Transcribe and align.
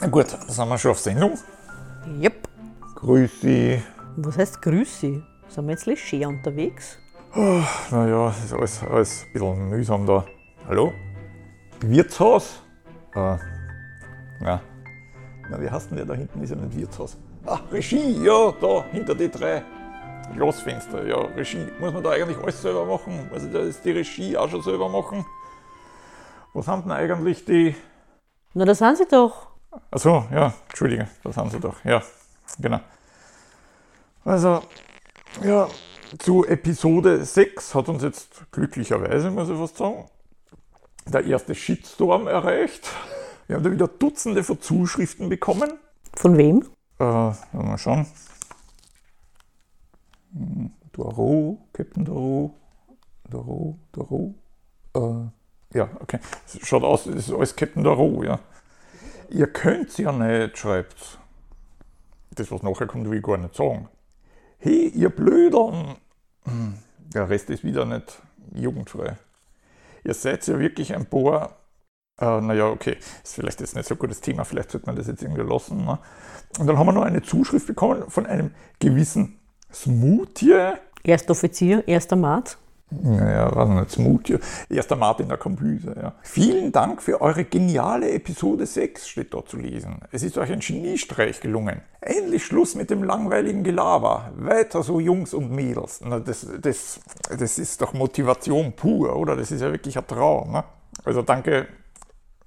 Na 0.00 0.06
gut, 0.06 0.28
sind 0.28 0.68
wir 0.68 0.78
schon 0.78 0.90
auf 0.92 1.00
Sendung. 1.00 1.38
Yep. 2.20 2.48
Grüß 2.94 3.40
Sie. 3.40 3.82
Was 4.16 4.38
heißt 4.38 4.62
Grüße? 4.62 5.22
Sind 5.48 5.66
wir 5.66 5.72
jetzt 5.72 5.86
leger 5.86 6.28
unterwegs? 6.28 6.98
Naja, 7.90 8.28
ist 8.44 8.52
alles, 8.52 8.82
alles 8.82 9.24
ein 9.24 9.32
bisschen 9.32 9.68
mühsam 9.68 10.06
da. 10.06 10.24
Hallo? 10.66 10.92
Wirtshaus? 11.80 12.62
Äh, 13.14 13.36
ja. 14.40 14.60
Na, 15.50 15.60
wie 15.60 15.70
heißt 15.70 15.90
denn 15.90 15.96
der 15.98 16.06
da 16.06 16.14
hinten? 16.14 16.42
Ist 16.42 16.50
ja 16.50 16.56
nicht 16.56 16.76
Wirtshaus. 16.76 17.16
Ah, 17.46 17.60
Regie, 17.70 18.24
ja, 18.24 18.52
da, 18.60 18.84
hinter 18.90 19.14
die 19.14 19.30
drei 19.30 19.62
Glasfenster. 20.34 21.06
Ja, 21.06 21.16
Regie. 21.36 21.66
Muss 21.80 21.92
man 21.92 22.02
da 22.02 22.10
eigentlich 22.10 22.38
alles 22.38 22.60
selber 22.60 22.84
machen? 22.84 23.30
Ich 23.34 23.52
da 23.52 23.60
jetzt 23.60 23.84
die 23.84 23.92
Regie 23.92 24.36
auch 24.36 24.48
schon 24.48 24.62
selber 24.62 24.88
machen? 24.88 25.24
Wo 26.52 26.62
sind 26.62 26.84
denn 26.84 26.92
eigentlich 26.92 27.44
die. 27.44 27.74
Na, 28.54 28.64
da 28.64 28.74
sind 28.74 28.98
sie 28.98 29.06
doch. 29.06 29.48
Achso, 29.90 30.26
ja, 30.32 30.54
Entschuldige, 30.68 31.08
da 31.24 31.32
sind 31.32 31.52
sie 31.52 31.60
doch. 31.60 31.84
Ja, 31.84 32.02
genau. 32.58 32.80
Also, 34.24 34.62
ja, 35.42 35.68
zu 36.18 36.44
Episode 36.44 37.24
6 37.24 37.74
hat 37.74 37.88
uns 37.88 38.02
jetzt 38.02 38.50
glücklicherweise, 38.52 39.30
muss 39.30 39.48
ich 39.48 39.56
fast 39.56 39.76
sagen, 39.76 40.04
der 41.06 41.24
erste 41.24 41.54
Shitstorm 41.54 42.26
erreicht. 42.26 42.88
Wir 43.46 43.56
haben 43.56 43.62
da 43.62 43.72
wieder 43.72 43.88
Dutzende 43.88 44.44
von 44.44 44.60
Zuschriften 44.60 45.28
bekommen. 45.28 45.72
Von 46.14 46.36
wem? 46.36 46.64
Äh, 46.98 47.04
mal 47.04 47.78
schauen. 47.78 48.06
Hm, 50.32 50.70
Doro, 50.92 51.58
Captain 51.72 52.04
Doro, 52.04 52.54
Doro, 53.30 53.78
Doro. 53.92 54.34
Äh, 54.94 55.76
ja, 55.78 55.88
okay. 56.00 56.18
Schaut 56.62 56.82
aus, 56.82 57.06
es 57.06 57.28
ist 57.28 57.32
alles 57.32 57.54
Captain 57.54 57.84
Doro, 57.84 58.22
ja. 58.24 58.40
Ihr 59.30 59.46
könnt's 59.46 59.98
ja 59.98 60.12
nicht, 60.12 60.58
schreibt. 60.58 61.18
Das, 62.34 62.50
was 62.50 62.62
nachher 62.62 62.86
kommt, 62.86 63.08
will 63.10 63.18
ich 63.18 63.24
gar 63.24 63.36
nicht 63.36 63.54
sagen. 63.54 63.88
Hey, 64.58 64.88
ihr 64.88 65.10
Blödern! 65.10 65.96
Hm, 66.44 66.78
Der 67.12 67.28
Rest 67.28 67.50
ist 67.50 67.64
wieder 67.64 67.84
nicht 67.84 68.22
jugendfrei. 68.54 69.16
Ihr 70.04 70.14
seid 70.14 70.46
ja 70.46 70.58
wirklich 70.58 70.94
ein 70.94 71.06
paar. 71.06 71.56
Äh, 72.20 72.40
naja, 72.40 72.68
okay, 72.68 72.96
ist 73.22 73.34
vielleicht 73.34 73.60
jetzt 73.60 73.76
nicht 73.76 73.86
so 73.86 73.94
gutes 73.96 74.20
Thema, 74.20 74.44
vielleicht 74.44 74.70
sollte 74.70 74.86
man 74.86 74.96
das 74.96 75.06
jetzt 75.06 75.22
irgendwie 75.22 75.42
lassen. 75.42 75.84
Ne? 75.84 75.98
Und 76.58 76.66
dann 76.66 76.78
haben 76.78 76.86
wir 76.86 76.92
noch 76.92 77.02
eine 77.04 77.22
Zuschrift 77.22 77.66
bekommen 77.66 78.10
von 78.10 78.26
einem 78.26 78.52
gewissen 78.80 79.38
Smoothie. 79.72 80.72
Erster 81.04 81.30
Offizier, 81.32 81.86
Mat. 82.90 83.02
Naja, 83.02 83.54
war 83.54 83.68
nicht 83.68 83.90
Smoothie. 83.90 84.38
Erster 84.68 84.96
Martin 84.96 85.28
der 85.28 85.38
Kombüse, 85.38 85.94
ja. 86.00 86.14
Vielen 86.22 86.72
Dank 86.72 87.02
für 87.02 87.20
eure 87.20 87.44
geniale 87.44 88.10
Episode 88.10 88.66
6, 88.66 89.08
steht 89.08 89.34
dort 89.34 89.48
zu 89.48 89.56
lesen. 89.56 90.00
Es 90.10 90.22
ist 90.22 90.38
euch 90.38 90.50
ein 90.50 90.60
Geniestreich 90.60 91.40
gelungen. 91.40 91.82
Endlich 92.00 92.44
Schluss 92.44 92.74
mit 92.74 92.90
dem 92.90 93.02
langweiligen 93.02 93.64
Gelaber. 93.64 94.32
Weiter 94.36 94.82
so, 94.82 95.00
Jungs 95.00 95.34
und 95.34 95.50
Mädels. 95.50 96.00
Na, 96.04 96.20
das, 96.20 96.46
das, 96.60 97.00
das 97.36 97.58
ist 97.58 97.82
doch 97.82 97.92
Motivation 97.92 98.72
pur, 98.72 99.16
oder? 99.16 99.36
Das 99.36 99.50
ist 99.50 99.60
ja 99.60 99.70
wirklich 99.70 99.98
ein 99.98 100.06
Traum. 100.06 100.52
Ne? 100.52 100.64
Also 101.04 101.22
danke, 101.22 101.68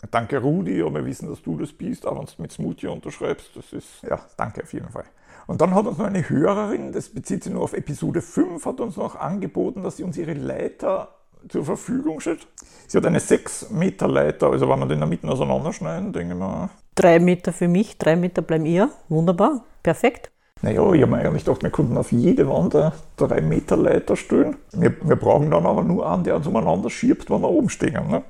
danke 0.10 0.40
Rudi, 0.40 0.82
aber 0.82 0.96
wir 0.96 1.06
wissen, 1.06 1.30
dass 1.30 1.42
du 1.42 1.58
das 1.58 1.72
bist, 1.72 2.06
auch 2.08 2.18
wenn 2.18 2.26
du 2.26 2.42
mit 2.42 2.52
Smoothie 2.52 2.88
unterschreibst. 2.88 3.56
Das 3.56 3.74
ist, 3.74 4.02
ja, 4.10 4.20
danke 4.38 4.64
auf 4.64 4.74
jeden 4.74 4.90
Fall. 4.90 5.06
Und 5.48 5.62
dann 5.62 5.76
hat 5.76 5.86
uns 5.86 5.98
noch 5.98 6.06
eine 6.06 6.28
Hörerin, 6.28 6.92
das 6.92 7.10
bezieht 7.10 7.44
sich 7.44 7.54
nur 7.54 7.64
auf 7.64 7.74
Episode 7.74 8.22
5, 8.22 8.66
hat 8.66 8.80
uns 8.80 8.98
noch 8.98 9.16
angeboten, 9.16 9.84
dass 9.84 9.98
sie 9.98 10.04
uns 10.04 10.18
ihre 10.18 10.34
Leiter 10.34 11.10
zur 11.50 11.66
Verfügung 11.66 12.20
stellt. 12.20 12.48
Sie 12.88 12.98
hat 12.98 13.06
eine 13.06 13.20
6 13.20 13.72
Meter 13.72 14.08
Leiter, 14.08 14.52
also 14.52 14.70
wenn 14.70 14.80
wir 14.80 14.86
den 14.86 14.94
in 14.94 15.00
der 15.00 15.08
Mitte 15.08 15.28
auseinanderschneiden, 15.28 16.14
denke 16.14 16.34
ich 16.34 16.40
mal. 16.40 16.70
Drei 16.96 17.20
Meter 17.20 17.54
für 17.54 17.68
mich, 17.68 17.98
drei 17.98 18.16
Meter 18.16 18.42
bleiben 18.42 18.66
ihr. 18.66 18.90
Wunderbar. 19.10 19.64
Perfekt. 19.82 20.30
Naja, 20.62 20.94
ich 20.94 21.02
habe 21.02 21.12
mir 21.12 21.18
eigentlich 21.18 21.44
gedacht, 21.44 21.64
wir 21.64 21.72
könnten 21.72 21.98
auf 21.98 22.12
jede 22.12 22.48
Wand 22.48 22.76
eine 22.76 22.94
3 23.18 23.42
Meter 23.42 23.78
Leiter 23.78 24.16
stellen. 24.16 24.58
Wir, 24.74 24.94
wir 25.02 25.16
brauchen 25.16 25.50
dann 25.50 25.66
aber 25.66 25.84
nur 25.84 26.10
einen, 26.10 26.24
der 26.24 26.36
uns 26.36 26.46
umeinander 26.46 26.90
schiebt, 26.90 27.32
wenn 27.32 27.42
wir 27.42 27.50
oben 27.50 27.70
stehen. 27.70 28.08
Ne? 28.08 28.24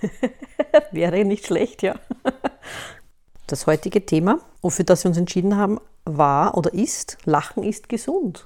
Wäre 0.90 1.24
nicht 1.24 1.46
schlecht, 1.46 1.82
ja. 1.82 1.94
Das 3.48 3.66
heutige 3.66 4.04
Thema, 4.04 4.40
wofür 4.60 4.84
das 4.84 5.04
wir 5.04 5.08
uns 5.08 5.16
entschieden 5.16 5.56
haben, 5.56 5.80
war 6.04 6.58
oder 6.58 6.74
ist, 6.74 7.16
Lachen 7.24 7.62
ist 7.62 7.88
gesund. 7.88 8.44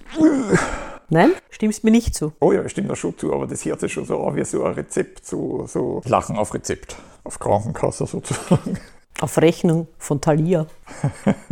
Nein? 1.09 1.33
Stimmst 1.51 1.83
mir 1.83 1.91
nicht 1.91 2.15
zu? 2.15 2.33
Oh 2.39 2.53
ja, 2.53 2.65
ich 2.65 2.71
stimme 2.71 2.87
da 2.87 2.95
schon 2.95 3.19
zu, 3.19 3.35
aber 3.35 3.49
das 3.49 3.65
hört 3.65 3.81
sich 3.81 3.93
schon 3.93 4.05
so 4.05 4.25
an 4.25 4.37
wie 4.37 4.45
so 4.45 4.63
ein 4.63 4.75
Rezept, 4.75 5.27
so, 5.27 5.67
so 5.67 6.03
Lachen 6.05 6.37
auf 6.37 6.55
Rezept, 6.55 6.95
auf 7.25 7.41
Krankenkasse 7.41 8.07
sozusagen. 8.07 8.79
Auf 9.21 9.39
Rechnung 9.39 9.89
von 9.99 10.21
Thalia. 10.21 10.67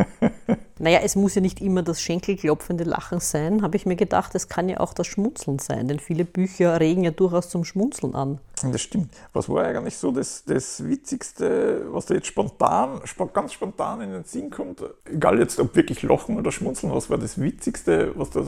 naja, 0.81 0.99
es 1.03 1.15
muss 1.15 1.35
ja 1.35 1.41
nicht 1.41 1.61
immer 1.61 1.83
das 1.83 2.01
schenkelklopfende 2.01 2.83
Lachen 2.83 3.19
sein, 3.19 3.61
habe 3.61 3.77
ich 3.77 3.85
mir 3.85 3.95
gedacht. 3.95 4.35
Es 4.35 4.49
kann 4.49 4.67
ja 4.67 4.79
auch 4.79 4.93
das 4.93 5.07
Schmunzeln 5.07 5.59
sein, 5.59 5.87
denn 5.87 5.99
viele 5.99 6.25
Bücher 6.25 6.79
regen 6.79 7.03
ja 7.03 7.11
durchaus 7.11 7.49
zum 7.49 7.63
Schmunzeln 7.63 8.15
an. 8.15 8.39
Das 8.63 8.81
stimmt. 8.81 9.11
Was 9.33 9.47
war 9.47 9.63
eigentlich 9.65 9.97
so 9.97 10.11
das, 10.11 10.43
das 10.45 10.83
Witzigste, 10.85 11.85
was 11.91 12.07
da 12.07 12.15
jetzt 12.15 12.27
spontan, 12.27 13.01
sp- 13.07 13.31
ganz 13.33 13.53
spontan 13.53 14.01
in 14.01 14.11
den 14.11 14.23
Sinn 14.23 14.49
kommt? 14.49 14.83
Egal 15.05 15.39
jetzt, 15.39 15.59
ob 15.59 15.75
wirklich 15.75 16.01
Lachen 16.03 16.37
oder 16.37 16.51
Schmunzeln, 16.51 16.93
was 16.93 17.09
war 17.09 17.17
das 17.17 17.39
Witzigste, 17.39 18.11
was 18.15 18.29
da, 18.31 18.43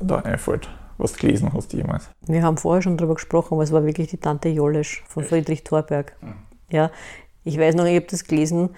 da 0.00 0.16
einfällt, 0.20 0.68
was 0.98 1.12
du 1.12 1.18
gelesen 1.20 1.52
hast 1.52 1.72
jemals? 1.72 2.08
Wir 2.26 2.42
haben 2.42 2.56
vorher 2.56 2.82
schon 2.82 2.96
darüber 2.96 3.14
gesprochen, 3.14 3.54
aber 3.54 3.62
es 3.62 3.72
war 3.72 3.84
wirklich 3.84 4.08
die 4.08 4.18
Tante 4.18 4.48
Jollesch 4.48 5.02
von 5.08 5.24
Friedrich 5.24 5.64
Thorberg. 5.64 6.16
Ja, 6.70 6.90
ich 7.44 7.58
weiß 7.58 7.74
noch, 7.74 7.84
ich 7.86 7.96
habe 7.96 8.06
das 8.08 8.24
gelesen, 8.24 8.70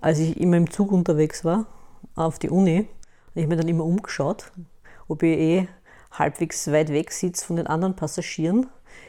als 0.00 0.18
ich 0.18 0.40
immer 0.40 0.56
im 0.56 0.70
Zug 0.70 0.92
unterwegs 0.92 1.44
war, 1.44 1.66
auf 2.14 2.38
die 2.38 2.50
Uni. 2.50 2.88
Ich 3.34 3.42
habe 3.42 3.48
mir 3.48 3.56
dann 3.56 3.68
immer 3.68 3.84
umgeschaut, 3.84 4.52
ob 5.08 5.22
ich 5.22 5.38
eh 5.38 5.68
halbwegs 6.12 6.70
weit 6.70 6.90
weg 6.90 7.12
sitze 7.12 7.44
von 7.44 7.56
den 7.56 7.66
anderen 7.66 7.96
Passagieren 7.96 8.66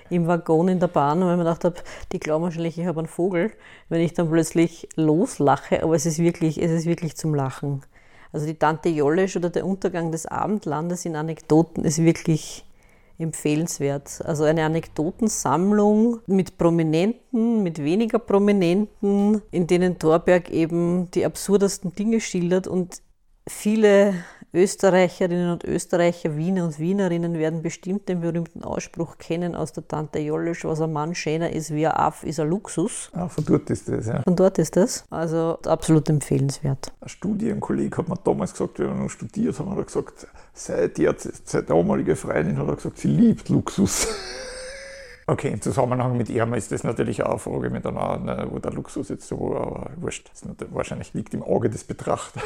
im 0.09 0.27
Waggon 0.27 0.67
in 0.67 0.79
der 0.79 0.87
Bahn, 0.87 1.21
weil 1.21 1.31
ich 1.31 1.37
mir 1.37 1.43
gedacht 1.43 1.63
habe, 1.63 1.75
die 2.11 2.19
glauben 2.19 2.43
wahrscheinlich, 2.43 2.77
ich 2.77 2.85
habe 2.85 2.99
einen 2.99 3.07
Vogel, 3.07 3.51
wenn 3.89 4.01
ich 4.01 4.13
dann 4.13 4.29
plötzlich 4.29 4.87
loslache, 4.95 5.83
aber 5.83 5.95
es 5.95 6.05
ist 6.05 6.19
wirklich, 6.19 6.61
es 6.61 6.71
ist 6.71 6.85
wirklich 6.85 7.15
zum 7.15 7.35
Lachen. 7.35 7.83
Also 8.31 8.45
die 8.45 8.55
Tante 8.55 8.89
Jollesch 8.89 9.35
oder 9.35 9.49
der 9.49 9.65
Untergang 9.65 10.11
des 10.11 10.25
Abendlandes 10.25 11.05
in 11.05 11.15
Anekdoten 11.15 11.83
ist 11.83 12.03
wirklich 12.03 12.65
empfehlenswert. 13.19 14.21
Also 14.23 14.43
eine 14.43 14.63
Anekdotensammlung 14.63 16.19
mit 16.27 16.57
Prominenten, 16.57 17.63
mit 17.63 17.79
weniger 17.79 18.19
Prominenten, 18.19 19.41
in 19.51 19.67
denen 19.67 19.99
Thorberg 19.99 20.49
eben 20.49 21.09
die 21.11 21.25
absurdesten 21.25 21.93
Dinge 21.93 22.21
schildert 22.21 22.67
und 22.67 23.01
viele 23.47 24.13
Österreicherinnen 24.53 25.51
und 25.51 25.63
Österreicher, 25.65 26.35
Wiener 26.37 26.63
und 26.65 26.79
Wienerinnen 26.79 27.33
werden 27.37 27.61
bestimmt 27.61 28.07
den 28.07 28.21
berühmten 28.21 28.63
Ausspruch 28.63 29.17
kennen 29.17 29.55
aus 29.55 29.73
der 29.73 29.87
Tante 29.87 30.19
Jollesch, 30.19 30.63
was 30.63 30.79
ein 30.81 30.93
Mann 30.93 31.15
schöner 31.15 31.51
ist 31.51 31.71
wie 31.73 31.85
ein 31.85 31.93
Aff, 31.93 32.23
ist 32.23 32.39
ein 32.39 32.49
Luxus. 32.49 33.09
Ah, 33.13 33.27
von 33.27 33.43
dort 33.45 33.69
ist 33.69 33.89
das, 33.89 34.07
ja. 34.07 34.21
Von 34.23 34.35
dort 34.35 34.57
ist 34.57 34.75
das. 34.75 35.03
Also 35.09 35.59
absolut 35.65 36.09
empfehlenswert. 36.09 36.91
Ein 37.01 37.09
Studienkollege 37.09 37.97
hat 37.97 38.07
mir 38.07 38.15
damals 38.23 38.53
gesagt, 38.53 38.79
wenn 38.79 38.87
wir 38.87 38.95
noch 38.95 39.09
studiert 39.09 39.59
haben, 39.59 39.69
hat 39.71 39.77
er 39.79 39.83
gesagt, 39.83 40.27
seine, 40.53 40.89
derzeit- 40.89 41.41
seine 41.45 41.63
damalige 41.65 42.15
Freundin 42.15 42.57
hat 42.57 42.67
er 42.67 42.75
gesagt, 42.75 42.97
sie 42.99 43.09
liebt 43.09 43.49
Luxus. 43.49 44.07
Okay, 45.29 45.49
im 45.49 45.61
Zusammenhang 45.61 46.15
mit 46.15 46.29
Irma 46.29 46.55
ist 46.55 46.71
das 46.71 46.85
natürlich 46.85 47.21
auch 47.21 47.31
eine 47.31 47.39
Frage 47.39 47.69
mit 47.69 47.85
einer, 47.85 48.17
ne, 48.17 48.47
wo 48.49 48.59
der 48.59 48.71
Luxus 48.71 49.09
jetzt 49.09 49.27
so 49.27 49.57
aber 49.57 49.91
wurscht. 49.97 50.31
Das 50.31 50.41
wahrscheinlich 50.71 51.13
liegt 51.13 51.33
im 51.33 51.43
Auge 51.43 51.69
des 51.69 51.83
Betrachters. 51.83 52.41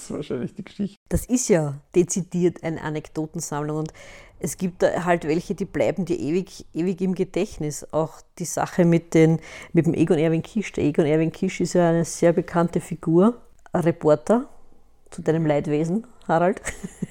Das 0.00 0.08
ist 0.08 0.16
wahrscheinlich 0.16 0.54
die 0.54 0.64
Geschichte. 0.64 0.96
Das 1.10 1.26
ist 1.26 1.48
ja 1.48 1.78
dezidiert 1.94 2.64
eine 2.64 2.80
Anekdotensammlung 2.80 3.76
und 3.76 3.92
es 4.38 4.56
gibt 4.56 4.82
halt 4.82 5.24
welche, 5.28 5.54
die 5.54 5.66
bleiben 5.66 6.06
dir 6.06 6.18
ewig, 6.18 6.64
ewig 6.72 7.02
im 7.02 7.14
Gedächtnis. 7.14 7.86
Auch 7.92 8.22
die 8.38 8.46
Sache 8.46 8.86
mit, 8.86 9.12
den, 9.12 9.40
mit 9.74 9.84
dem 9.84 9.92
Egon 9.92 10.18
Erwin 10.18 10.42
Kisch. 10.42 10.72
Der 10.72 10.84
Egon 10.84 11.04
Erwin 11.04 11.30
Kisch 11.30 11.60
ist 11.60 11.74
ja 11.74 11.90
eine 11.90 12.06
sehr 12.06 12.32
bekannte 12.32 12.80
Figur, 12.80 13.42
ein 13.72 13.82
Reporter 13.82 14.48
zu 15.10 15.20
deinem 15.20 15.44
Leidwesen, 15.44 16.06
Harald. 16.26 16.62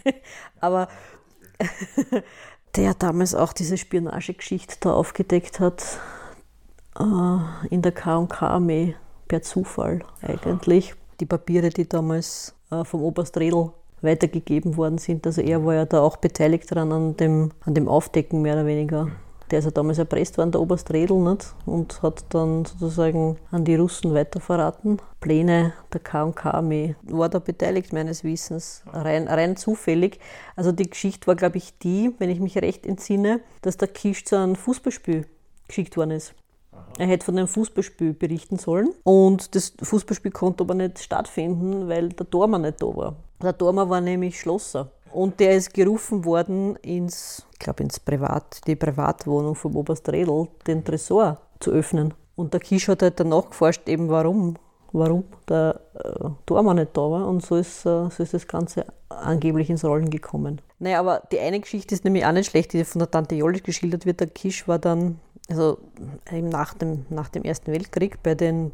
Aber 0.59 0.87
der 2.75 2.95
damals 2.95 3.35
auch 3.35 3.53
diese 3.53 3.77
Spionagegeschichte 3.77 4.77
da 4.79 4.93
aufgedeckt 4.93 5.59
hat 5.59 5.99
äh, 6.99 7.67
in 7.69 7.83
der 7.83 7.91
K&K-Armee 7.91 8.95
per 9.27 9.43
Zufall 9.43 10.03
eigentlich. 10.23 10.95
Die 11.19 11.27
Papiere, 11.27 11.69
die 11.69 11.87
damals 11.87 12.55
vom 12.83 13.03
Oberst 13.03 13.37
Redl 13.37 13.71
weitergegeben 14.01 14.77
worden 14.77 14.97
sind. 14.97 15.25
Also 15.25 15.41
er 15.41 15.65
war 15.65 15.75
ja 15.75 15.85
da 15.85 16.01
auch 16.01 16.17
beteiligt 16.17 16.71
daran 16.71 16.91
an 16.91 17.17
dem, 17.17 17.51
an 17.65 17.73
dem 17.73 17.87
Aufdecken 17.87 18.41
mehr 18.41 18.53
oder 18.55 18.65
weniger. 18.65 19.09
Der 19.51 19.59
ist 19.59 19.65
ja 19.65 19.71
damals 19.71 19.97
erpresst 19.97 20.37
worden, 20.37 20.51
der 20.51 20.61
Oberst 20.61 20.91
Redl, 20.93 21.15
nicht? 21.15 21.55
und 21.65 22.03
hat 22.03 22.23
dann 22.29 22.65
sozusagen 22.65 23.37
an 23.49 23.65
die 23.65 23.75
Russen 23.75 24.13
weiterverraten. 24.13 25.01
Pläne 25.21 25.73
der 25.91 26.01
K&K-Armee 26.01 26.95
war 27.01 27.29
da 27.29 27.39
beteiligt, 27.39 27.91
meines 27.91 28.23
Wissens, 28.23 28.83
rein, 28.93 29.27
rein 29.27 29.57
zufällig. 29.57 30.19
Also 30.55 30.71
die 30.71 30.87
Geschichte 30.87 31.25
war, 31.25 31.35
glaube 31.35 31.57
ich, 31.57 31.75
die, 31.79 32.13
wenn 32.19 32.29
ich 32.29 32.39
mich 32.39 32.57
recht 32.59 32.85
entsinne, 32.85 33.41
dass 33.63 33.77
der 33.77 33.87
Kisch 33.87 34.23
zu 34.23 34.37
einem 34.37 34.55
Fußballspiel 34.55 35.25
geschickt 35.67 35.97
worden 35.97 36.11
ist. 36.11 36.35
Er 36.97 37.07
hätte 37.07 37.25
von 37.25 37.37
einem 37.37 37.47
Fußballspiel 37.47 38.13
berichten 38.13 38.57
sollen 38.57 38.91
und 39.03 39.55
das 39.55 39.73
Fußballspiel 39.81 40.31
konnte 40.31 40.63
aber 40.63 40.73
nicht 40.73 40.99
stattfinden, 40.99 41.87
weil 41.87 42.09
der 42.09 42.29
Tormann 42.29 42.63
nicht 42.63 42.81
da 42.81 42.87
war. 42.87 43.15
Der 43.41 43.57
Tormann 43.57 43.89
war 43.89 44.01
nämlich 44.01 44.39
Schlosser 44.39 44.91
und 45.11 45.39
der 45.39 45.55
ist 45.55 45.73
gerufen 45.73 46.25
worden 46.25 46.75
ins, 46.77 47.45
ich 47.53 47.59
glaube 47.59 47.83
ins 47.83 47.99
Privat, 47.99 48.61
die 48.67 48.75
Privatwohnung 48.75 49.55
vom 49.55 49.75
Oberst 49.75 50.07
Redl, 50.09 50.47
den 50.67 50.83
Tresor 50.83 51.37
zu 51.59 51.71
öffnen. 51.71 52.13
Und 52.35 52.53
der 52.53 52.61
Kisch 52.61 52.87
hat 52.87 53.01
halt 53.01 53.19
danach 53.19 53.49
geforscht, 53.49 53.87
eben 53.89 54.09
warum, 54.09 54.55
warum 54.91 55.25
der 55.47 55.79
äh, 55.93 56.29
Tormann 56.45 56.77
nicht 56.77 56.95
da 56.95 57.01
war 57.01 57.27
und 57.27 57.45
so 57.45 57.55
ist, 57.55 57.85
äh, 57.85 58.09
so 58.09 58.23
ist 58.23 58.33
das 58.33 58.47
Ganze 58.47 58.85
angeblich 59.09 59.69
ins 59.69 59.83
Rollen 59.83 60.09
gekommen. 60.09 60.61
Naja, 60.79 60.99
aber 60.99 61.23
die 61.31 61.39
eine 61.39 61.59
Geschichte 61.59 61.93
ist 61.93 62.05
nämlich 62.05 62.25
auch 62.25 62.31
nicht 62.31 62.49
schlecht, 62.49 62.71
die 62.73 62.85
von 62.85 62.99
der 62.99 63.11
Tante 63.11 63.35
Jollich 63.35 63.63
geschildert 63.63 64.05
wird. 64.05 64.21
Der 64.21 64.27
Kisch 64.27 64.67
war 64.67 64.79
dann 64.79 65.19
also 65.49 65.79
eben 66.31 66.49
nach 66.49 66.73
dem, 66.73 67.05
nach 67.09 67.29
dem 67.29 67.43
Ersten 67.43 67.71
Weltkrieg 67.71 68.21
bei 68.23 68.35
den, 68.35 68.71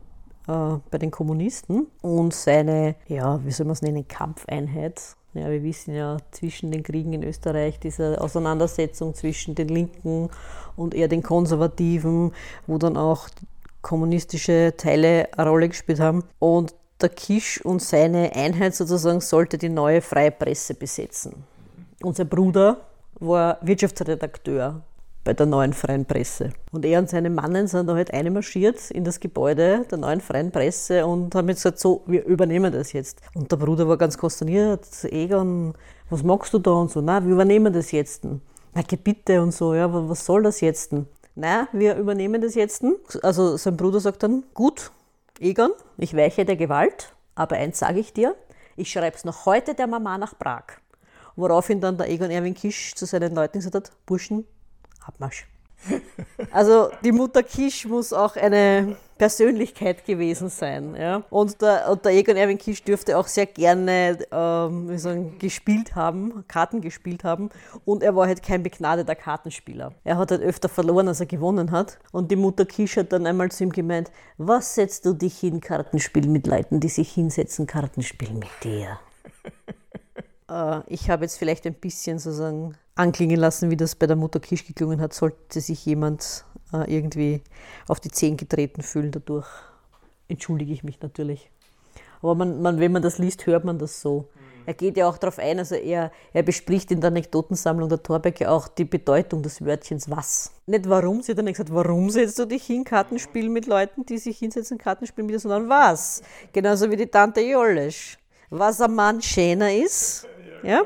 äh, 0.47 0.77
bei 0.91 0.97
den 0.97 1.11
Kommunisten 1.11 1.87
und 2.01 2.33
seine, 2.33 2.95
ja, 3.07 3.39
wie 3.45 3.51
soll 3.51 3.65
man 3.65 3.73
es 3.73 3.81
nennen, 3.81 4.07
Kampfeinheit. 4.07 5.01
Ja, 5.33 5.49
wir 5.49 5.63
wissen 5.63 5.93
ja 5.93 6.17
zwischen 6.31 6.71
den 6.71 6.83
Kriegen 6.83 7.11
in 7.11 7.23
Österreich, 7.23 7.79
diese 7.79 8.21
Auseinandersetzung 8.21 9.13
zwischen 9.15 9.53
den 9.53 9.67
Linken 9.67 10.29
und 10.77 10.93
eher 10.93 11.09
den 11.09 11.23
Konservativen, 11.23 12.31
wo 12.67 12.77
dann 12.77 12.95
auch 12.95 13.27
kommunistische 13.81 14.73
Teile 14.77 15.27
eine 15.37 15.49
Rolle 15.49 15.67
gespielt 15.67 15.99
haben. 15.99 16.23
Und 16.39 16.73
der 17.01 17.09
Kisch 17.09 17.63
und 17.63 17.81
seine 17.81 18.33
Einheit 18.33 18.75
sozusagen 18.75 19.19
sollte 19.19 19.57
die 19.57 19.69
neue 19.69 20.01
Freie 20.01 20.31
Presse 20.31 20.73
besetzen. 20.73 21.43
Unser 22.01 22.25
Bruder 22.25 22.77
war 23.19 23.57
Wirtschaftsredakteur 23.61 24.81
bei 25.25 25.33
der 25.33 25.47
neuen 25.47 25.73
Freien 25.73 26.05
Presse. 26.05 26.51
Und 26.71 26.85
er 26.85 26.99
und 26.99 27.09
seine 27.09 27.29
Mannen 27.29 27.67
sind 27.67 27.87
da 27.87 27.95
halt 27.95 28.13
einmarschiert 28.13 28.91
in 28.91 29.03
das 29.03 29.19
Gebäude 29.19 29.83
der 29.89 29.97
neuen 29.97 30.21
Freien 30.21 30.51
Presse 30.51 31.05
und 31.05 31.33
haben 31.35 31.49
jetzt 31.49 31.63
gesagt, 31.63 31.79
so, 31.79 32.03
wir 32.05 32.23
übernehmen 32.25 32.71
das 32.71 32.93
jetzt. 32.93 33.21
Und 33.33 33.51
der 33.51 33.57
Bruder 33.57 33.87
war 33.87 33.97
ganz 33.97 34.17
konsterniert, 34.17 34.85
Egon, 35.03 35.73
was 36.09 36.23
magst 36.23 36.53
du 36.53 36.59
da 36.59 36.71
und 36.71 36.91
so, 36.91 37.01
na, 37.01 37.25
wir 37.25 37.33
übernehmen 37.33 37.73
das 37.73 37.91
jetzt. 37.91 38.23
Na, 38.23 38.81
bitte 39.03 39.41
und 39.41 39.51
so, 39.51 39.73
ja, 39.73 39.89
was 39.91 40.25
soll 40.25 40.43
das 40.43 40.61
jetzt? 40.61 40.93
Na, 41.33 41.67
wir 41.73 41.95
übernehmen 41.95 42.41
das 42.41 42.53
jetzt. 42.53 42.83
Also 43.23 43.57
sein 43.57 43.75
Bruder 43.75 43.99
sagt 43.99 44.21
dann, 44.21 44.43
gut, 44.53 44.91
Egon, 45.39 45.71
ich 45.97 46.15
weiche 46.15 46.45
der 46.45 46.55
Gewalt, 46.55 47.13
aber 47.33 47.55
eins 47.55 47.79
sage 47.79 47.99
ich 47.99 48.13
dir, 48.13 48.35
ich 48.75 48.91
schreibe 48.91 49.17
es 49.17 49.25
noch 49.25 49.47
heute 49.47 49.73
der 49.73 49.87
Mama 49.87 50.19
nach 50.19 50.37
Prag. 50.37 50.65
Woraufhin 51.35 51.81
dann 51.81 51.97
der 51.97 52.09
Egon 52.09 52.29
Erwin 52.29 52.53
Kisch 52.53 52.93
zu 52.93 53.05
seinen 53.05 53.33
Leuten 53.33 53.57
gesagt 53.57 53.75
hat, 53.75 53.91
Burschen, 54.05 54.45
Abmarsch. 55.05 55.47
Also 56.51 56.89
die 57.03 57.11
Mutter 57.11 57.43
Kisch 57.43 57.85
muss 57.85 58.11
auch 58.11 58.35
eine 58.35 58.95
Persönlichkeit 59.17 60.05
gewesen 60.05 60.49
sein. 60.49 60.95
Ja? 60.95 61.23
Und, 61.29 61.61
der, 61.61 61.89
und 61.89 62.03
der 62.03 62.13
Egon 62.13 62.35
Erwin 62.35 62.57
Kisch 62.57 62.83
dürfte 62.83 63.17
auch 63.17 63.27
sehr 63.27 63.45
gerne 63.45 64.17
ähm, 64.31 64.89
wie 64.89 64.97
sagen, 64.97 65.37
gespielt 65.39 65.95
haben, 65.95 66.43
Karten 66.47 66.81
gespielt 66.81 67.23
haben. 67.23 67.49
Und 67.85 68.03
er 68.03 68.15
war 68.15 68.27
halt 68.27 68.43
kein 68.43 68.63
begnadeter 68.63 69.15
Kartenspieler. 69.15 69.93
Er 70.03 70.17
hat 70.17 70.31
halt 70.31 70.41
öfter 70.41 70.69
verloren, 70.69 71.07
als 71.07 71.19
er 71.19 71.27
gewonnen 71.27 71.71
hat. 71.71 71.99
Und 72.11 72.31
die 72.31 72.35
Mutter 72.35 72.65
Kisch 72.65 72.97
hat 72.97 73.13
dann 73.13 73.25
einmal 73.25 73.51
zu 73.51 73.63
ihm 73.63 73.71
gemeint, 73.71 74.11
was 74.37 74.75
setzt 74.75 75.05
du 75.05 75.13
dich 75.13 75.39
hin, 75.39 75.61
Kartenspiel 75.61 76.27
mit 76.27 76.47
Leuten, 76.47 76.79
die 76.79 76.89
sich 76.89 77.13
hinsetzen, 77.13 77.67
Kartenspiel 77.67 78.33
mit 78.33 78.49
dir? 78.63 78.99
äh, 80.49 80.81
ich 80.87 81.09
habe 81.09 81.23
jetzt 81.23 81.37
vielleicht 81.37 81.65
ein 81.67 81.75
bisschen 81.75 82.19
sozusagen 82.19 82.75
anklingen 82.95 83.39
lassen, 83.39 83.69
wie 83.69 83.77
das 83.77 83.95
bei 83.95 84.07
der 84.07 84.15
Mutter 84.15 84.39
Kisch 84.39 84.65
geklungen 84.65 85.01
hat, 85.01 85.13
sollte 85.13 85.61
sich 85.61 85.85
jemand 85.85 86.45
äh, 86.73 86.93
irgendwie 86.93 87.41
auf 87.87 87.99
die 87.99 88.09
Zehen 88.09 88.37
getreten 88.37 88.81
fühlen 88.81 89.11
dadurch. 89.11 89.47
Entschuldige 90.27 90.73
ich 90.73 90.83
mich 90.83 91.01
natürlich. 91.01 91.51
Aber 92.21 92.35
man, 92.35 92.61
man, 92.61 92.79
wenn 92.79 92.91
man 92.91 93.01
das 93.01 93.19
liest, 93.19 93.45
hört 93.45 93.65
man 93.65 93.77
das 93.77 94.01
so. 94.01 94.29
Er 94.65 94.73
geht 94.73 94.97
ja 94.97 95.07
auch 95.07 95.19
darauf 95.19 95.37
ein, 95.37 95.59
also 95.59 95.75
er, 95.75 96.11
er 96.33 96.41
bespricht 96.41 96.89
in 96.89 96.99
der 96.99 97.09
Anekdotensammlung 97.09 97.87
der 97.87 98.01
Torbeck 98.01 98.39
ja 98.39 98.49
auch 98.49 98.67
die 98.67 98.85
Bedeutung 98.85 99.43
des 99.43 99.63
Wörtchens 99.63 100.09
was. 100.09 100.51
Nicht 100.65 100.89
warum, 100.89 101.21
sie 101.21 101.33
hat 101.33 101.37
dann 101.37 101.45
nicht 101.45 101.57
gesagt, 101.57 101.71
warum 101.71 102.09
setzt 102.09 102.39
du 102.39 102.45
dich 102.45 102.65
hin, 102.65 102.83
Kartenspiel 102.83 103.49
mit 103.49 103.67
Leuten, 103.67 104.07
die 104.07 104.17
sich 104.17 104.39
hinsetzen, 104.39 104.79
Kartenspiel 104.79 105.23
mit 105.23 105.35
dir, 105.35 105.39
sondern 105.39 105.69
was. 105.69 106.23
Genauso 106.51 106.89
wie 106.89 106.95
die 106.95 107.05
Tante 107.05 107.41
Jollesch. 107.41 108.17
Was 108.49 108.81
ein 108.81 108.95
Mann 108.95 109.21
schöner 109.21 109.71
ist, 109.71 110.27
ja, 110.63 110.81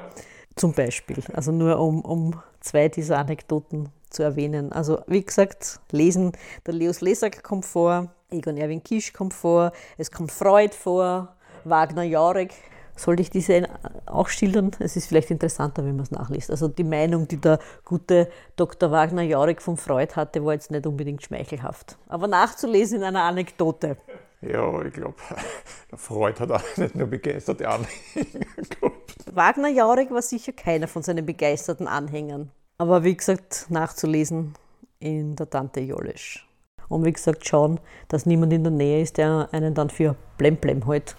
zum 0.59 0.73
Beispiel. 0.73 1.17
Also 1.33 1.51
nur 1.51 1.79
um, 1.79 2.01
um 2.01 2.41
zwei 2.59 2.89
dieser 2.89 3.17
Anekdoten 3.17 3.89
zu 4.09 4.23
erwähnen. 4.23 4.71
Also 4.71 5.01
wie 5.07 5.23
gesagt, 5.23 5.79
lesen, 5.91 6.33
der 6.65 6.73
Leos 6.73 7.01
Lesak 7.01 7.43
kommt 7.43 7.65
vor, 7.65 8.13
Egon 8.29 8.57
Erwin 8.57 8.83
Kisch 8.83 9.13
kommt 9.13 9.33
vor, 9.33 9.71
es 9.97 10.11
kommt 10.11 10.31
Freud 10.31 10.73
vor, 10.75 11.35
Wagner 11.63 12.03
Jarek. 12.03 12.53
Sollte 12.95 13.21
ich 13.21 13.29
diese 13.29 13.69
auch 14.07 14.27
schildern? 14.27 14.71
Es 14.79 14.97
ist 14.97 15.07
vielleicht 15.07 15.31
interessanter, 15.31 15.85
wenn 15.85 15.95
man 15.95 16.03
es 16.03 16.11
nachliest. 16.11 16.51
Also 16.51 16.67
die 16.67 16.83
Meinung, 16.83 17.29
die 17.29 17.37
der 17.37 17.59
gute 17.85 18.29
Dr. 18.57 18.91
Wagner 18.91 19.21
Jarek 19.21 19.61
von 19.61 19.77
Freud 19.77 20.15
hatte, 20.15 20.43
war 20.43 20.53
jetzt 20.53 20.69
nicht 20.69 20.85
unbedingt 20.85 21.23
schmeichelhaft. 21.23 21.97
Aber 22.09 22.27
nachzulesen 22.27 22.97
in 22.97 23.05
einer 23.05 23.23
Anekdote. 23.23 23.95
Ja, 24.41 24.81
ich 24.83 24.93
glaube, 24.93 25.15
Freud 25.95 26.39
hat 26.39 26.51
auch 26.51 26.77
nicht 26.77 26.95
nur 26.95 27.07
begeisterte 27.07 27.67
Anhänger 27.67 28.45
gehabt. 28.69 29.35
Wagner 29.35 29.69
Jauregg 29.69 30.11
war 30.11 30.21
sicher 30.21 30.53
keiner 30.53 30.87
von 30.87 31.03
seinen 31.03 31.25
begeisterten 31.25 31.87
Anhängern. 31.87 32.51
Aber 32.77 33.03
wie 33.03 33.15
gesagt, 33.15 33.65
nachzulesen 33.69 34.53
in 34.99 35.35
der 35.35 35.49
Tante 35.49 35.81
Jolisch. 35.81 36.47
Und 36.87 37.05
wie 37.05 37.13
gesagt, 37.13 37.47
schauen, 37.47 37.79
dass 38.07 38.25
niemand 38.25 38.53
in 38.53 38.63
der 38.63 38.71
Nähe 38.71 39.01
ist, 39.01 39.17
der 39.17 39.49
einen 39.51 39.75
dann 39.75 39.89
für 39.89 40.15
Blemblem 40.37 40.85
hält. 40.85 41.15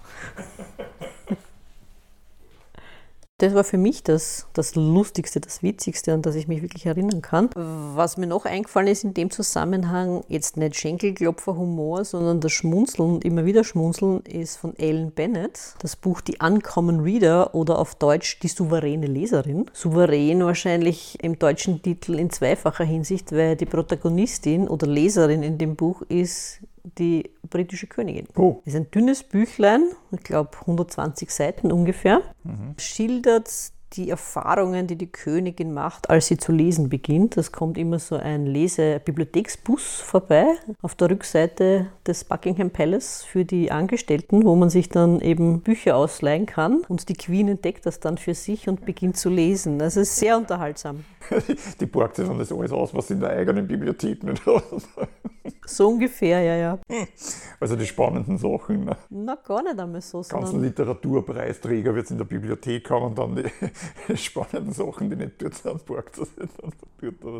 Das 3.41 3.55
war 3.55 3.63
für 3.63 3.79
mich 3.79 4.03
das, 4.03 4.45
das 4.53 4.75
Lustigste, 4.75 5.39
das 5.39 5.63
Witzigste, 5.63 6.13
an 6.13 6.21
das 6.21 6.35
ich 6.35 6.47
mich 6.47 6.61
wirklich 6.61 6.85
erinnern 6.85 7.23
kann. 7.23 7.49
Was 7.55 8.15
mir 8.15 8.27
noch 8.27 8.45
eingefallen 8.45 8.87
ist 8.87 9.03
in 9.03 9.15
dem 9.15 9.31
Zusammenhang, 9.31 10.23
jetzt 10.27 10.57
nicht 10.57 10.75
Schenkelklopfer-Humor, 10.75 12.05
sondern 12.05 12.39
das 12.39 12.51
Schmunzeln, 12.51 13.19
immer 13.21 13.43
wieder 13.43 13.63
Schmunzeln, 13.63 14.19
ist 14.27 14.57
von 14.57 14.77
Ellen 14.77 15.09
Bennett. 15.09 15.73
Das 15.79 15.95
Buch 15.95 16.21
Die 16.21 16.37
Uncommon 16.39 16.99
Reader 16.99 17.55
oder 17.55 17.79
auf 17.79 17.95
Deutsch 17.95 18.37
Die 18.41 18.47
souveräne 18.47 19.07
Leserin. 19.07 19.65
Souverän 19.73 20.45
wahrscheinlich 20.45 21.17
im 21.23 21.39
deutschen 21.39 21.81
Titel 21.81 22.19
in 22.19 22.29
zweifacher 22.29 22.83
Hinsicht, 22.83 23.31
weil 23.31 23.55
die 23.55 23.65
Protagonistin 23.65 24.67
oder 24.67 24.85
Leserin 24.85 25.41
in 25.41 25.57
dem 25.57 25.75
Buch 25.75 26.03
ist 26.03 26.59
die 26.99 27.31
britische 27.51 27.85
Königin. 27.85 28.27
Oh. 28.35 28.61
Das 28.65 28.73
ist 28.73 28.79
ein 28.79 28.89
dünnes 28.89 29.21
Büchlein, 29.21 29.83
ich 30.11 30.23
glaube 30.23 30.57
120 30.61 31.29
Seiten 31.29 31.71
ungefähr, 31.71 32.21
mhm. 32.43 32.73
schildert 32.77 33.47
die 33.93 34.09
Erfahrungen, 34.09 34.87
die 34.87 34.95
die 34.95 35.11
Königin 35.11 35.73
macht, 35.73 36.09
als 36.09 36.27
sie 36.27 36.37
zu 36.37 36.51
lesen 36.51 36.89
beginnt. 36.89 37.35
Es 37.37 37.51
kommt 37.51 37.77
immer 37.77 37.99
so 37.99 38.15
ein 38.15 38.45
Lese-Bibliotheksbus 38.45 39.99
vorbei 39.99 40.45
auf 40.81 40.95
der 40.95 41.09
Rückseite 41.09 41.87
des 42.07 42.23
Buckingham 42.23 42.69
Palace 42.69 43.23
für 43.23 43.43
die 43.43 43.71
Angestellten, 43.71 44.45
wo 44.45 44.55
man 44.55 44.69
sich 44.69 44.89
dann 44.89 45.19
eben 45.19 45.61
Bücher 45.61 45.97
ausleihen 45.97 46.45
kann. 46.45 46.83
Und 46.87 47.09
die 47.09 47.15
Queen 47.15 47.49
entdeckt 47.49 47.85
das 47.85 47.99
dann 47.99 48.17
für 48.17 48.33
sich 48.33 48.69
und 48.69 48.85
beginnt 48.85 49.17
zu 49.17 49.29
lesen. 49.29 49.79
Das 49.79 49.97
ist 49.97 50.15
sehr 50.15 50.37
unterhaltsam. 50.37 51.03
die 51.79 51.85
borgt 51.85 52.15
sich 52.15 52.27
dann 52.27 52.39
das 52.39 52.51
alles 52.51 52.71
aus, 52.71 52.93
was 52.93 53.07
sie 53.07 53.15
in 53.15 53.19
der 53.19 53.31
eigenen 53.31 53.67
Bibliothek 53.67 54.23
nicht 54.23 54.45
hat. 54.45 54.63
So 55.65 55.89
ungefähr, 55.89 56.41
ja, 56.41 56.55
ja. 56.55 56.79
Also 57.59 57.75
die 57.75 57.85
spannenden 57.85 58.37
Sachen. 58.37 58.85
Ne? 58.85 58.97
Na, 59.09 59.35
gar 59.35 59.61
nicht 59.63 59.79
einmal 59.79 60.01
so. 60.01 60.21
Ganzen 60.21 60.61
Literaturpreisträger 60.61 61.93
wird 61.93 62.05
es 62.05 62.11
in 62.11 62.17
der 62.17 62.25
Bibliothek 62.25 62.89
haben 62.89 63.05
und 63.05 63.17
dann 63.17 63.35
die 63.35 64.17
spannenden 64.17 64.73
Sachen, 64.73 65.09
die 65.09 65.15
nicht 65.15 65.41
dort 65.41 65.53
sind, 65.53 65.85
borgt 65.85 66.19
das 66.19 66.29